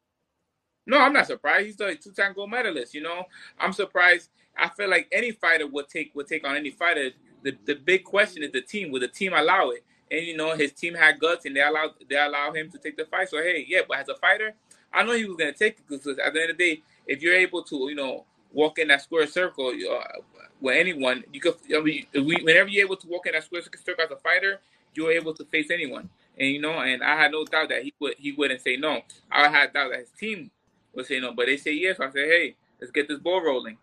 No, 0.86 0.98
I'm 0.98 1.12
not 1.12 1.26
surprised. 1.26 1.66
He's 1.66 1.80
a 1.80 1.94
two-time 1.94 2.32
gold 2.34 2.50
medalist. 2.50 2.94
You 2.94 3.02
know, 3.02 3.24
I'm 3.58 3.72
surprised 3.72 4.30
I 4.56 4.68
feel 4.68 4.90
like 4.90 5.08
any 5.12 5.32
fighter 5.32 5.66
would 5.66 5.88
take 5.88 6.14
would 6.14 6.26
take 6.26 6.46
on 6.46 6.56
any 6.56 6.70
fighter. 6.70 7.10
The 7.42 7.56
the 7.64 7.74
big 7.74 8.04
question 8.04 8.42
is 8.42 8.52
the 8.52 8.60
team. 8.60 8.90
Will 8.90 9.00
the 9.00 9.08
team 9.08 9.32
allow 9.34 9.70
it? 9.70 9.84
And 10.10 10.26
you 10.26 10.36
know, 10.36 10.54
his 10.56 10.72
team 10.72 10.94
had 10.94 11.18
guts 11.18 11.46
and 11.46 11.56
they 11.56 11.62
allowed 11.62 11.90
they 12.08 12.16
allow 12.16 12.52
him 12.52 12.70
to 12.70 12.78
take 12.78 12.96
the 12.96 13.04
fight. 13.04 13.28
So 13.28 13.38
hey, 13.38 13.64
yeah, 13.68 13.80
but 13.88 13.98
as 13.98 14.08
a 14.08 14.14
fighter, 14.16 14.54
I 14.92 15.02
know 15.04 15.12
he 15.12 15.24
was 15.24 15.36
gonna 15.36 15.52
take 15.52 15.78
it 15.78 15.84
because 15.88 16.18
at 16.18 16.32
the 16.34 16.40
end 16.40 16.50
of 16.50 16.58
the 16.58 16.74
day, 16.74 16.82
if 17.06 17.22
you're 17.22 17.34
able 17.34 17.62
to, 17.64 17.88
you 17.88 17.94
know, 17.94 18.24
walk 18.52 18.78
in 18.78 18.88
that 18.88 19.02
square 19.02 19.26
circle 19.26 19.68
uh, 19.68 20.20
with 20.60 20.76
anyone, 20.76 21.24
you 21.32 21.40
could. 21.40 21.54
I 21.74 21.80
mean, 21.80 22.06
whenever 22.12 22.68
you're 22.68 22.84
able 22.84 22.96
to 22.96 23.08
walk 23.08 23.26
in 23.26 23.32
that 23.32 23.44
square 23.44 23.62
circle 23.62 24.04
as 24.04 24.10
a 24.10 24.16
fighter, 24.16 24.60
you're 24.94 25.12
able 25.12 25.34
to 25.34 25.44
face 25.44 25.70
anyone. 25.70 26.08
And 26.38 26.48
you 26.48 26.60
know, 26.60 26.78
and 26.80 27.02
I 27.02 27.16
had 27.16 27.32
no 27.32 27.44
doubt 27.44 27.68
that 27.68 27.82
he 27.82 27.94
would 28.00 28.14
he 28.18 28.32
wouldn't 28.32 28.62
say 28.62 28.76
no. 28.76 29.02
I 29.30 29.48
had 29.48 29.72
doubt 29.72 29.90
that 29.90 30.00
his 30.00 30.10
team 30.10 30.50
would 30.94 31.06
say 31.06 31.20
no, 31.20 31.32
but 31.32 31.46
they 31.46 31.56
say 31.56 31.72
yes. 31.72 32.00
I 32.00 32.10
said, 32.10 32.26
hey, 32.26 32.56
let's 32.80 32.90
get 32.90 33.08
this 33.08 33.18
ball 33.18 33.42
rolling. 33.44 33.76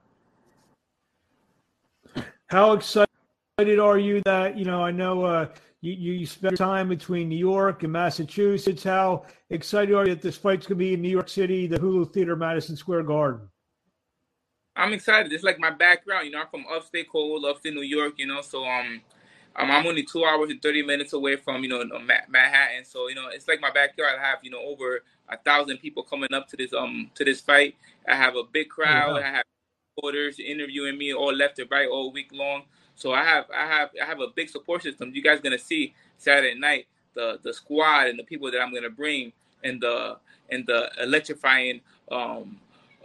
How 2.47 2.71
excited 2.73 3.09
are 3.59 3.97
you 3.97 4.21
that 4.25 4.57
you 4.57 4.63
know? 4.63 4.81
I 4.81 4.91
know 4.91 5.25
uh, 5.25 5.49
you 5.81 5.91
you 5.91 6.25
spent 6.25 6.57
time 6.57 6.87
between 6.87 7.27
New 7.27 7.37
York 7.37 7.83
and 7.83 7.91
Massachusetts. 7.91 8.83
How 8.83 9.25
excited 9.49 9.93
are 9.93 10.07
you 10.07 10.15
that 10.15 10.21
this 10.21 10.37
fight's 10.37 10.65
going 10.65 10.77
to 10.77 10.85
be 10.85 10.93
in 10.93 11.01
New 11.01 11.09
York 11.09 11.27
City, 11.27 11.67
the 11.67 11.77
Hulu 11.77 12.13
Theater, 12.13 12.37
Madison 12.37 12.77
Square 12.77 13.03
Garden? 13.03 13.49
I'm 14.77 14.93
excited. 14.93 15.33
It's 15.33 15.43
like 15.43 15.59
my 15.59 15.71
background. 15.71 16.25
You 16.25 16.31
know, 16.31 16.41
I'm 16.41 16.47
from 16.47 16.65
upstate 16.73 17.09
cold, 17.11 17.43
upstate 17.43 17.73
New 17.73 17.81
York. 17.81 18.13
You 18.17 18.27
know, 18.27 18.41
so 18.41 18.63
um, 18.63 19.01
um, 19.57 19.69
I'm 19.69 19.85
only 19.85 20.03
two 20.03 20.23
hours 20.23 20.49
and 20.49 20.61
thirty 20.61 20.83
minutes 20.83 21.11
away 21.11 21.35
from 21.35 21.63
you 21.63 21.69
know 21.69 21.83
Manhattan. 22.29 22.85
So 22.85 23.09
you 23.09 23.15
know, 23.15 23.27
it's 23.27 23.49
like 23.49 23.59
my 23.59 23.71
backyard. 23.71 24.13
I 24.17 24.23
have 24.23 24.39
you 24.41 24.51
know 24.51 24.61
over 24.61 25.03
a 25.27 25.37
thousand 25.37 25.79
people 25.79 26.03
coming 26.03 26.31
up 26.33 26.47
to 26.47 26.55
this 26.55 26.71
um 26.71 27.11
to 27.15 27.25
this 27.25 27.41
fight. 27.41 27.75
I 28.07 28.15
have 28.15 28.37
a 28.37 28.43
big 28.43 28.69
crowd. 28.69 29.21
I 29.21 29.31
have 29.31 29.43
reporters 29.97 30.39
interviewing 30.39 30.97
me 30.97 31.13
all 31.13 31.33
left 31.33 31.59
and 31.59 31.69
right 31.71 31.87
all 31.87 32.11
week 32.11 32.29
long. 32.31 32.63
So 32.95 33.13
I 33.13 33.23
have 33.23 33.45
I 33.55 33.65
have 33.65 33.89
I 34.01 34.05
have 34.05 34.19
a 34.19 34.27
big 34.35 34.49
support 34.49 34.83
system. 34.83 35.11
You 35.13 35.21
guys 35.21 35.39
gonna 35.41 35.57
see 35.57 35.93
Saturday 36.17 36.57
night 36.57 36.87
the 37.13 37.39
the 37.43 37.53
squad 37.53 38.07
and 38.07 38.17
the 38.17 38.23
people 38.23 38.51
that 38.51 38.61
I'm 38.61 38.73
gonna 38.73 38.89
bring 38.89 39.33
and 39.63 39.81
the 39.81 40.17
and 40.49 40.65
the 40.65 40.89
electrifying 41.01 41.81
um, 42.11 42.57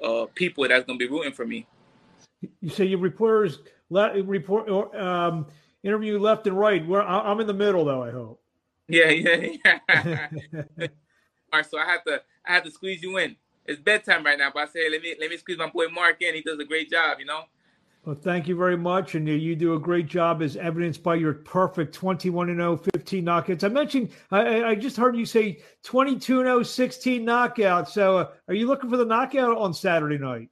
uh, 0.03 0.27
people 0.35 0.67
that's 0.69 0.87
gonna 0.87 0.99
be 0.99 1.09
rooting 1.09 1.33
for 1.33 1.47
me. 1.47 1.67
You 2.61 2.71
say 2.71 2.85
your 2.85 2.99
reporters 2.99 3.61
le- 3.91 4.23
report 4.23 4.69
or 4.69 4.97
um, 4.99 5.47
interview 5.83 6.19
left 6.19 6.47
and 6.47 6.59
right. 6.59 6.87
Where 6.87 7.03
I'm 7.03 7.41
in 7.41 7.47
the 7.47 7.55
middle 7.55 7.85
though. 7.85 8.03
I 8.03 8.11
hope. 8.11 8.41
Yeah, 8.89 9.11
yeah, 9.11 9.57
yeah. 9.65 10.29
All 11.53 11.59
right, 11.59 11.67
so 11.67 11.79
I 11.79 11.87
have 11.87 12.05
to 12.05 12.23
I 12.47 12.55
have 12.55 12.65
to 12.65 12.71
squeeze 12.71 13.03
you 13.03 13.17
in 13.19 13.37
it's 13.67 13.81
bedtime 13.81 14.25
right 14.25 14.39
now, 14.39 14.51
but 14.53 14.69
I 14.69 14.73
say, 14.73 14.91
let 14.91 15.03
me 15.03 15.15
let 15.21 15.31
me 15.31 15.37
squeeze 15.37 15.59
my 15.59 15.69
boy 15.69 15.89
Marc 15.89 16.23
in. 16.23 16.35
He 16.35 16.43
does 16.43 16.59
a 16.59 16.65
great 16.65 16.91
job, 16.91 17.19
you 17.19 17.27
know. 17.27 17.45
Well, 18.05 18.17
thank 18.17 18.49
you 18.49 18.57
very 18.57 18.77
much. 18.77 19.15
And 19.15 19.29
you 19.29 19.55
do 19.55 19.75
a 19.75 19.79
great 19.79 20.07
job 20.07 20.43
as 20.43 20.57
evidenced 20.57 21.05
by 21.05 21.15
your 21.15 21.35
perfect 21.35 21.95
21 21.95 22.51
and 22.51 22.59
0, 22.59 22.77
15 22.77 23.25
knockouts. 23.25 23.63
I 23.63 23.69
mentioned, 23.69 24.11
I, 24.33 24.65
I 24.65 24.75
just 24.75 24.97
heard 24.97 25.17
you 25.17 25.25
say 25.25 25.61
22 25.85 26.41
and 26.41 26.49
0, 26.49 26.63
16 26.65 27.25
knockouts. 27.25 27.89
So 27.89 28.19
uh, 28.19 28.29
are 28.49 28.55
you 28.55 28.67
looking 28.67 28.91
for 28.91 28.97
the 28.97 29.05
knockout 29.05 29.57
on 29.57 29.73
Saturday 29.73 30.19
night? 30.19 30.49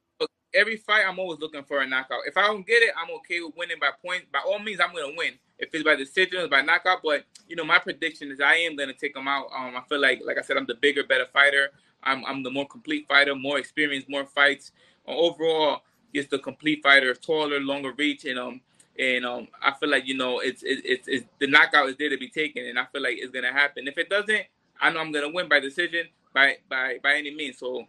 Every 0.53 0.77
fight, 0.77 1.03
I'm 1.07 1.19
always 1.19 1.39
looking 1.39 1.63
for 1.63 1.81
a 1.81 1.87
knockout. 1.87 2.21
If 2.25 2.37
I 2.37 2.47
don't 2.47 2.65
get 2.65 2.81
it, 2.83 2.91
I'm 2.97 3.13
okay 3.17 3.41
with 3.41 3.55
winning 3.55 3.77
by 3.79 3.89
point. 4.03 4.31
By 4.31 4.39
all 4.45 4.59
means, 4.59 4.79
I'm 4.79 4.93
gonna 4.93 5.15
win. 5.15 5.33
If 5.59 5.69
it's 5.73 5.83
by 5.83 5.95
decision, 5.95 6.39
or 6.39 6.47
by 6.47 6.61
knockout. 6.61 7.01
But 7.03 7.25
you 7.47 7.55
know, 7.55 7.65
my 7.65 7.79
prediction 7.79 8.31
is 8.31 8.39
I 8.39 8.55
am 8.55 8.75
gonna 8.75 8.93
take 8.93 9.15
him 9.15 9.27
out. 9.27 9.47
Um, 9.55 9.75
I 9.75 9.81
feel 9.87 9.99
like, 9.99 10.21
like 10.25 10.37
I 10.37 10.41
said, 10.41 10.57
I'm 10.57 10.65
the 10.65 10.75
bigger, 10.75 11.03
better 11.03 11.27
fighter. 11.31 11.69
I'm 12.03 12.25
I'm 12.25 12.43
the 12.43 12.51
more 12.51 12.67
complete 12.67 13.07
fighter, 13.07 13.35
more 13.35 13.59
experience, 13.59 14.05
more 14.07 14.25
fights. 14.25 14.71
Uh, 15.07 15.15
overall, 15.15 15.81
just 16.13 16.29
the 16.29 16.39
complete 16.39 16.81
fighter, 16.83 17.13
taller, 17.13 17.59
longer 17.59 17.93
reach, 17.93 18.25
and 18.25 18.39
um, 18.39 18.61
and 18.97 19.25
um, 19.25 19.47
I 19.61 19.71
feel 19.71 19.89
like 19.89 20.07
you 20.07 20.17
know, 20.17 20.39
it's 20.39 20.63
it's 20.63 20.81
it's, 20.83 21.07
it's 21.07 21.25
the 21.39 21.47
knockout 21.47 21.89
is 21.89 21.97
there 21.97 22.09
to 22.09 22.17
be 22.17 22.29
taken, 22.29 22.65
and 22.65 22.79
I 22.79 22.85
feel 22.91 23.01
like 23.01 23.17
it's 23.17 23.31
gonna 23.31 23.51
happen. 23.51 23.87
If 23.87 23.97
it 23.97 24.09
doesn't, 24.09 24.45
I 24.79 24.91
know 24.91 24.99
I'm 24.99 25.11
gonna 25.11 25.29
win 25.29 25.47
by 25.47 25.59
decision 25.59 26.07
by 26.33 26.57
by 26.69 26.97
by 27.03 27.15
any 27.15 27.33
means. 27.33 27.57
So, 27.57 27.85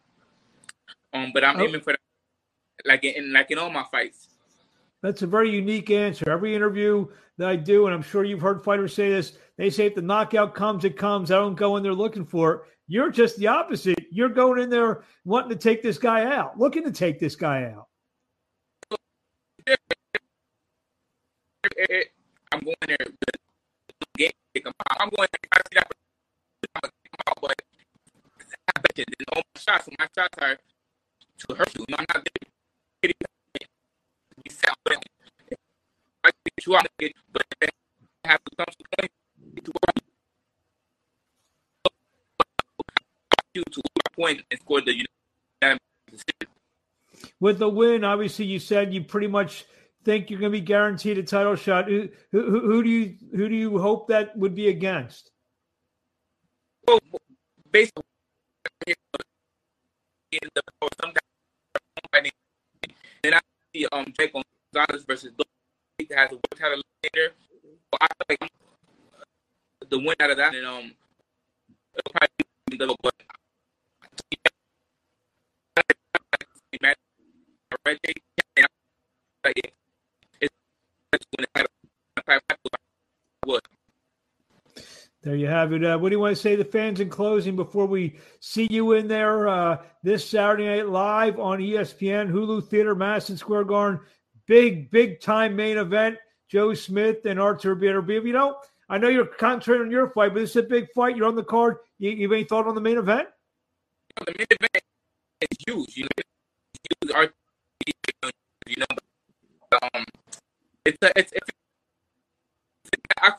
um, 1.13 1.31
but 1.33 1.45
I'm 1.45 1.61
oh. 1.61 1.65
aiming 1.65 1.81
for 1.81 1.95
like 2.85 3.05
in 3.05 3.33
like 3.33 3.51
in 3.51 3.59
all 3.59 3.71
my 3.71 3.85
fights. 3.91 4.29
That's 5.03 5.23
a 5.23 5.27
very 5.27 5.51
unique 5.51 5.91
answer. 5.91 6.31
Every 6.31 6.55
interview 6.55 7.09
that 7.39 7.49
I 7.49 7.57
do, 7.57 7.87
and 7.87 7.95
I'm 7.95 8.03
sure 8.03 8.23
you've 8.25 8.41
heard 8.41 8.63
fighters 8.63 8.95
say 8.95 9.11
this, 9.11 9.33
they 9.57 9.69
say 9.69 9.87
if 9.87 9.97
the 9.97 10.03
knockout 10.03 10.55
comes, 10.55 10.85
it 10.85 10.97
comes. 10.97 11.31
I 11.31 11.37
don't 11.37 11.57
go 11.57 11.77
in 11.77 11.83
there 11.83 11.93
looking 11.93 12.25
for 12.25 12.53
it. 12.53 12.61
You're 12.87 13.11
just 13.11 13.37
the 13.37 13.49
opposite. 13.49 13.99
You're 14.11 14.29
going 14.29 14.61
in 14.61 14.71
there 14.71 15.03
wanting 15.25 15.51
to 15.51 15.57
take 15.57 15.83
this 15.83 15.99
guy 15.99 16.25
out, 16.25 16.59
looking 16.59 16.85
to 16.85 16.93
take 16.93 17.19
this 17.19 17.35
guy 17.35 17.65
out. 17.65 17.89
I'm 22.53 22.61
going 22.61 22.77
there. 22.87 22.97
Game, 24.17 24.31
I'm 25.01 25.09
going. 25.09 25.29
There. 25.33 25.51
I 25.53 25.59
see 25.59 25.79
that. 25.79 25.93
But 27.41 27.63
I 28.77 28.81
bet 28.81 28.99
you, 28.99 29.05
all 29.35 29.43
my 29.55 29.61
shots, 29.61 29.89
my 29.99 30.07
shots 30.15 30.39
are 30.39 30.59
to 31.39 31.55
hurt 31.55 31.75
you. 31.77 31.85
I'm 31.99 32.05
not 32.15 32.29
you 32.41 32.52
With 47.41 47.59
the 47.59 47.69
win, 47.69 48.05
obviously, 48.05 48.45
you 48.45 48.59
said 48.59 48.95
you 48.95 49.03
pretty 49.03 49.27
much 49.27 49.65
think 50.05 50.31
you're 50.31 50.39
going 50.39 50.53
to 50.53 50.59
be 50.59 50.65
guaranteed 50.65 51.19
a 51.19 51.23
title 51.23 51.57
shot. 51.57 51.89
Who, 51.89 52.09
who, 52.31 52.61
who 52.61 52.83
do 52.83 52.89
you 52.89 53.17
who 53.35 53.49
do 53.49 53.55
you 53.55 53.79
hope 53.79 54.09
that 54.09 54.37
would 54.37 54.55
be 54.55 54.69
against? 54.69 55.31
Well, 56.87 57.01
based 57.71 57.93
on 57.97 58.03
in 58.87 58.95
the 60.55 60.63
some 61.01 61.13
guy, 61.13 62.31
and 63.25 63.35
I 63.35 63.41
um 63.93 64.13
Jake 64.19 64.33
Gonzalez 64.33 65.05
versus 65.05 65.33
has 66.11 66.31
a 66.31 66.35
work 66.35 66.43
title 66.57 66.83
later. 67.05 67.35
So 67.93 67.99
I 68.01 68.07
feel 68.29 68.37
like 68.41 68.51
the 69.91 69.99
win 69.99 70.15
out 70.21 70.31
of 70.31 70.37
that, 70.39 70.55
and 70.55 70.67
um, 70.67 70.93
it'll 71.97 72.13
probably 72.13 72.29
be 72.71 72.77
the 72.77 72.97
but 83.45 83.63
there 83.63 83.82
you 85.31 85.47
have 85.47 85.73
it. 85.73 85.85
Uh, 85.85 85.97
what 85.97 86.09
do 86.09 86.17
you 86.17 86.21
want 86.21 86.37
to 86.37 86.43
say 86.43 86.57
to 86.57 86.65
the 86.65 86.69
fans 86.69 86.99
in 86.99 87.09
closing 87.09 87.55
before 87.55 87.87
we 87.87 88.17
see 88.41 88.67
you 88.69 88.93
in 88.93 89.07
there 89.07 89.47
uh, 89.47 89.79
this 90.03 90.29
Saturday 90.29 90.67
night 90.67 90.89
live 90.89 91.39
on 91.39 91.61
ESPN, 91.61 92.29
Hulu 92.29 92.67
Theater, 92.67 92.97
Madison 92.97 93.37
Square 93.37 93.65
Garden? 93.65 94.01
big, 94.47 94.91
big 94.91 95.21
time 95.21 95.57
main 95.57 95.79
event. 95.79 96.19
Joe 96.49 96.75
Smith 96.75 97.25
and 97.25 97.41
Artur 97.41 97.75
Beterbiev. 97.75 98.27
You 98.27 98.35
know, 98.35 98.59
I 98.89 98.99
know 98.99 99.09
you're 99.09 99.25
concentrating 99.25 99.87
on 99.87 99.91
your 99.91 100.11
fight, 100.11 100.35
but 100.35 100.41
this 100.41 100.51
is 100.51 100.57
a 100.57 100.63
big 100.63 100.89
fight. 100.95 101.17
You're 101.17 101.27
on 101.27 101.35
the 101.35 101.45
card. 101.45 101.77
You, 101.99 102.11
you 102.11 102.25
have 102.25 102.33
any 102.33 102.45
thought 102.45 102.67
on 102.67 102.75
the 102.75 102.81
main 102.81 102.99
event? 102.99 103.29
The 104.17 104.35
main 104.39 104.47
event 104.51 104.85
is 105.41 105.59
huge. 105.67 105.97
You 105.97 106.05
know, 106.05 107.27
you 108.67 108.77
know, 108.79 108.87
um, 109.95 110.05
it's 110.85 110.99
a, 111.03 111.19
it's, 111.19 111.33
it's, 111.33 111.49
it's 112.93 113.03
I 113.19 113.33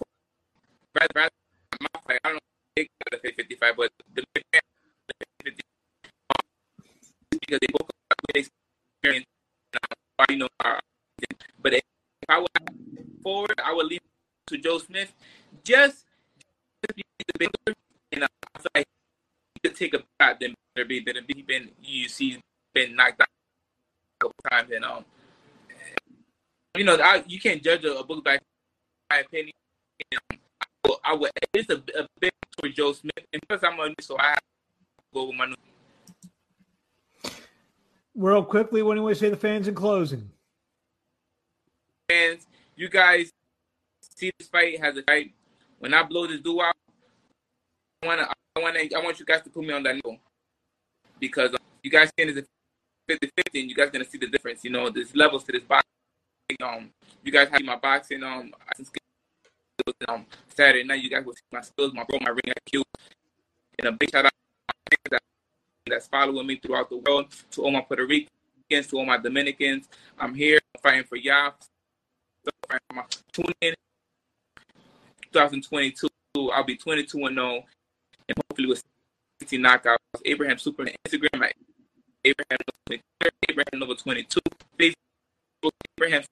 rather, 0.95 1.07
rather. 1.15 1.42
Know 2.77 2.83
they 2.83 2.89
got 3.11 3.35
55, 3.35 3.75
but 3.77 3.91
the 4.13 4.23
because 7.31 7.59
they 7.59 7.67
both 7.71 7.89
have 8.09 8.45
experience. 9.01 9.25
Um, 9.73 10.25
you 10.29 10.37
know, 10.37 10.47
but 11.61 11.73
if 11.73 11.83
I 12.29 12.39
would 12.39 12.49
forward, 13.21 13.59
I 13.63 13.73
would 13.73 13.87
leave 13.87 14.01
to 14.47 14.57
Joe 14.57 14.77
Smith. 14.79 15.13
Just, 15.63 16.05
just 16.37 16.95
the 17.39 17.49
and 18.11 18.23
I 18.23 18.27
feel 18.59 18.71
like 18.75 18.87
he 19.55 19.69
could 19.69 19.77
take 19.77 19.93
a 19.93 20.03
shot 20.21 20.39
than 20.39 20.53
better 20.75 20.87
be 20.87 20.99
than 20.99 21.25
he 21.27 21.41
been 21.41 21.69
you 21.83 22.07
see 22.09 22.39
been 22.73 22.95
knocked 22.95 23.21
out 23.21 23.27
a 23.27 24.25
couple 24.25 24.35
times, 24.49 24.71
and 24.71 24.85
um, 24.85 25.05
you 26.75 26.83
know, 26.83 26.95
I, 26.95 27.23
you 27.27 27.39
can't 27.39 27.63
judge 27.63 27.83
a, 27.85 27.99
a 27.99 28.03
book 28.03 28.23
by 28.23 28.39
my 29.09 29.19
opinion. 29.19 29.53
And, 30.11 30.39
I, 30.61 30.65
would, 30.87 30.97
I 31.03 31.13
would 31.13 31.31
it's 31.53 31.69
a, 31.69 31.75
a 31.99 32.07
big 32.19 32.31
for 32.59 32.69
Joe 32.69 32.93
Smith, 32.93 33.25
and 33.31 33.41
plus 33.47 33.61
I'm 33.63 33.79
a 33.79 33.87
new, 33.89 33.95
so 34.01 34.17
I 34.19 34.29
have 34.29 34.37
to 34.37 35.13
go 35.13 35.27
with 35.27 35.35
my 35.35 35.45
new. 35.45 35.55
Real 38.15 38.43
quickly, 38.43 38.83
what 38.83 38.93
do 38.93 38.99
you 38.99 39.03
want 39.03 39.15
to 39.15 39.19
say 39.19 39.29
to 39.29 39.35
the 39.35 39.41
fans 39.41 39.67
in 39.67 39.75
closing? 39.75 40.29
fans, 42.13 42.45
you 42.75 42.89
guys 42.89 43.31
see 44.01 44.31
this 44.37 44.47
fight 44.47 44.79
has 44.79 44.97
a 44.97 45.03
fight. 45.03 45.33
When 45.79 45.93
I 45.93 46.03
blow 46.03 46.27
this 46.27 46.41
duo 46.41 46.63
out, 46.63 46.75
I 48.01 48.07
wanna, 48.07 48.27
I 48.55 48.59
wanna, 48.59 48.79
I 48.79 49.03
want 49.03 49.19
you 49.19 49.25
guys 49.25 49.41
to 49.43 49.49
put 49.49 49.63
me 49.63 49.73
on 49.73 49.83
that 49.83 49.95
level 49.95 50.19
because 51.19 51.51
um, 51.51 51.59
you 51.81 51.91
guys 51.91 52.09
see 52.09 52.25
it 52.25 52.29
as 52.29 52.37
a 52.37 52.45
50 53.07 53.31
50 53.35 53.59
and 53.61 53.69
you 53.69 53.75
guys 53.75 53.89
gonna 53.89 54.05
see 54.05 54.17
the 54.17 54.27
difference. 54.27 54.63
You 54.63 54.71
know, 54.71 54.89
there's 54.89 55.15
levels 55.15 55.43
to 55.45 55.51
this 55.51 55.63
boxing. 55.63 55.87
Um, 56.61 56.89
you 57.23 57.31
guys 57.31 57.49
have 57.49 57.63
my 57.63 57.77
boxing 57.77 58.23
um, 58.23 58.53
um 60.07 60.25
Saturday 60.47 60.83
night. 60.83 61.01
You 61.01 61.09
guys 61.09 61.25
will 61.25 61.33
see 61.33 61.41
my 61.51 61.61
skills, 61.61 61.93
my 61.93 62.03
bro, 62.03 62.19
my 62.21 62.29
ring 62.29 62.53
IQ, 62.67 62.83
and 63.79 63.87
a 63.87 63.91
big 63.91 64.11
shout 64.11 64.25
out 64.25 64.31
to 64.31 64.73
my 64.91 65.07
friends 65.09 65.23
that's 65.87 66.07
following 66.07 66.47
me 66.47 66.57
throughout 66.57 66.89
the 66.89 66.97
world 66.97 67.27
to 67.51 67.63
all 67.63 67.71
my 67.71 67.81
Puerto 67.81 68.05
Ricans, 68.05 68.87
to 68.87 68.97
all 68.97 69.05
my 69.05 69.17
Dominicans. 69.17 69.87
I'm 70.19 70.33
here 70.33 70.59
fighting 70.81 71.03
for 71.03 71.15
y'all. 71.15 71.53
Tune 73.31 73.53
in 73.61 73.73
2022. 75.31 76.07
I'll 76.51 76.63
be 76.63 76.77
22 76.77 77.25
and 77.25 77.35
0, 77.35 77.63
and 78.27 78.37
hopefully 78.37 78.67
with 78.67 78.83
60 79.41 79.57
knockouts. 79.59 79.97
Abraham 80.25 80.57
Super 80.57 80.83
on 80.83 80.89
Instagram 81.07 81.43
at 81.43 81.53
Abraham 82.23 82.57
Abraham 83.49 83.79
Nova 83.79 83.95
22, 83.95 84.39
Facebook 84.79 85.71
Abraham, 85.97 86.23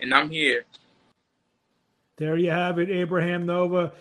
and 0.00 0.14
I'm 0.14 0.30
here. 0.30 0.64
There 2.16 2.36
you 2.36 2.50
have 2.50 2.78
it, 2.78 2.90
Abraham 2.90 3.46
Nova. 3.46 3.92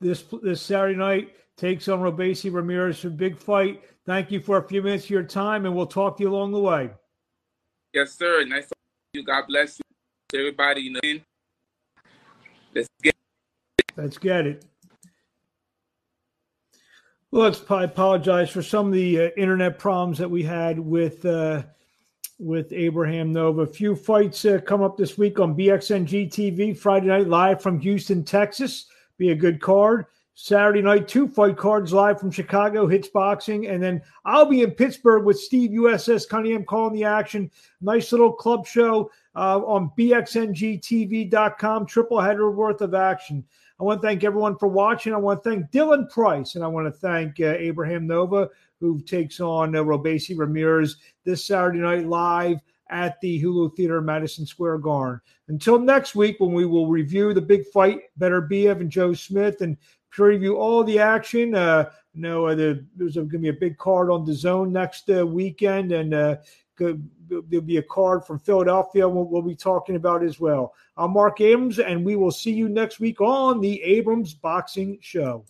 This 0.00 0.24
this 0.42 0.60
Saturday 0.60 0.98
night 0.98 1.34
takes 1.56 1.88
on 1.88 2.00
Robeisy 2.00 2.52
Ramirez 2.52 3.00
for 3.00 3.10
big 3.10 3.38
fight. 3.38 3.82
Thank 4.04 4.30
you 4.30 4.40
for 4.40 4.58
a 4.58 4.68
few 4.68 4.82
minutes 4.82 5.04
of 5.04 5.10
your 5.10 5.22
time, 5.22 5.64
and 5.64 5.74
we'll 5.74 5.86
talk 5.86 6.16
to 6.16 6.24
you 6.24 6.28
along 6.28 6.52
the 6.52 6.60
way. 6.60 6.90
Yes, 7.94 8.12
sir. 8.12 8.44
Nice 8.44 8.68
to 8.68 8.74
see 9.14 9.20
you. 9.20 9.24
God 9.24 9.44
bless 9.46 9.78
you 9.78 10.38
everybody, 10.38 10.82
you 10.82 10.92
know. 10.92 11.20
Let's 12.74 12.88
get 13.02 13.14
it. 13.78 13.84
Let's 13.96 14.18
get 14.18 14.46
it. 14.46 14.64
Well, 17.30 17.44
let's 17.44 17.70
I 17.70 17.84
apologize 17.84 18.50
for 18.50 18.62
some 18.62 18.88
of 18.88 18.92
the 18.92 19.20
uh, 19.20 19.28
internet 19.36 19.78
problems 19.78 20.18
that 20.18 20.30
we 20.30 20.42
had 20.42 20.78
with 20.78 21.24
uh, 21.24 21.62
with 22.42 22.72
Abraham 22.72 23.32
Nova. 23.32 23.62
A 23.62 23.66
few 23.66 23.94
fights 23.94 24.44
uh, 24.44 24.58
come 24.66 24.82
up 24.82 24.96
this 24.96 25.16
week 25.16 25.38
on 25.38 25.56
BXNG 25.56 26.28
TV 26.28 26.76
Friday 26.76 27.06
night 27.06 27.28
live 27.28 27.62
from 27.62 27.78
Houston, 27.80 28.24
Texas. 28.24 28.86
Be 29.16 29.30
a 29.30 29.34
good 29.34 29.60
card. 29.60 30.06
Saturday 30.34 30.82
night, 30.82 31.06
two 31.06 31.28
fight 31.28 31.56
cards 31.56 31.92
live 31.92 32.18
from 32.18 32.30
Chicago, 32.30 32.86
Hits 32.86 33.08
Boxing. 33.08 33.68
And 33.68 33.82
then 33.82 34.02
I'll 34.24 34.46
be 34.46 34.62
in 34.62 34.72
Pittsburgh 34.72 35.24
with 35.24 35.38
Steve 35.38 35.70
USS 35.70 36.28
Cunningham 36.28 36.64
calling 36.64 36.94
the 36.94 37.04
action. 37.04 37.50
Nice 37.80 38.10
little 38.12 38.32
club 38.32 38.66
show 38.66 39.10
uh, 39.36 39.58
on 39.58 39.90
bxngtv.com. 39.96 41.86
Triple 41.86 42.20
header 42.20 42.50
worth 42.50 42.80
of 42.80 42.94
action. 42.94 43.44
I 43.82 43.84
want 43.84 44.00
to 44.00 44.06
thank 44.06 44.22
everyone 44.22 44.56
for 44.58 44.68
watching. 44.68 45.12
I 45.12 45.16
want 45.16 45.42
to 45.42 45.50
thank 45.50 45.72
Dylan 45.72 46.08
Price, 46.08 46.54
and 46.54 46.62
I 46.62 46.68
want 46.68 46.86
to 46.86 46.92
thank 46.92 47.40
uh, 47.40 47.56
Abraham 47.58 48.06
Nova, 48.06 48.48
who 48.78 49.00
takes 49.00 49.40
on 49.40 49.74
uh, 49.74 49.80
Robeisy 49.82 50.38
Ramirez 50.38 50.98
this 51.24 51.44
Saturday 51.44 51.80
night 51.80 52.06
live 52.06 52.58
at 52.90 53.20
the 53.20 53.42
Hulu 53.42 53.74
Theater 53.74 53.98
in 53.98 54.04
Madison 54.04 54.46
Square 54.46 54.78
Garden. 54.78 55.20
Until 55.48 55.80
next 55.80 56.14
week, 56.14 56.36
when 56.38 56.52
we 56.52 56.64
will 56.64 56.86
review 56.86 57.34
the 57.34 57.40
big 57.40 57.66
fight, 57.72 58.02
Beterbiev 58.20 58.80
and 58.80 58.88
Joe 58.88 59.14
Smith, 59.14 59.62
and 59.62 59.76
preview 60.16 60.56
all 60.56 60.84
the 60.84 61.00
action. 61.00 61.56
Uh, 61.56 61.90
know, 62.14 62.46
uh, 62.46 62.54
there's 62.54 63.16
going 63.16 63.30
to 63.30 63.38
be 63.38 63.48
a 63.48 63.52
big 63.52 63.78
card 63.78 64.10
on 64.10 64.24
the 64.24 64.32
zone 64.32 64.72
next 64.72 65.10
uh, 65.10 65.26
weekend, 65.26 65.90
and 65.90 66.38
there'll 66.76 67.62
be 67.62 67.78
a 67.78 67.82
card 67.82 68.24
from 68.24 68.38
Philadelphia 68.38 69.08
we'll, 69.08 69.24
we'll 69.24 69.42
be 69.42 69.54
talking 69.54 69.96
about 69.96 70.22
as 70.22 70.40
well. 70.40 70.74
I'm 70.96 71.12
Marc 71.12 71.40
Abrams, 71.40 71.78
and 71.78 72.04
we 72.04 72.16
will 72.16 72.30
see 72.30 72.52
you 72.52 72.68
next 72.68 73.00
week 73.00 73.20
on 73.20 73.60
the 73.60 73.82
Abrams 73.82 74.34
Boxing 74.34 74.98
Show. 75.00 75.44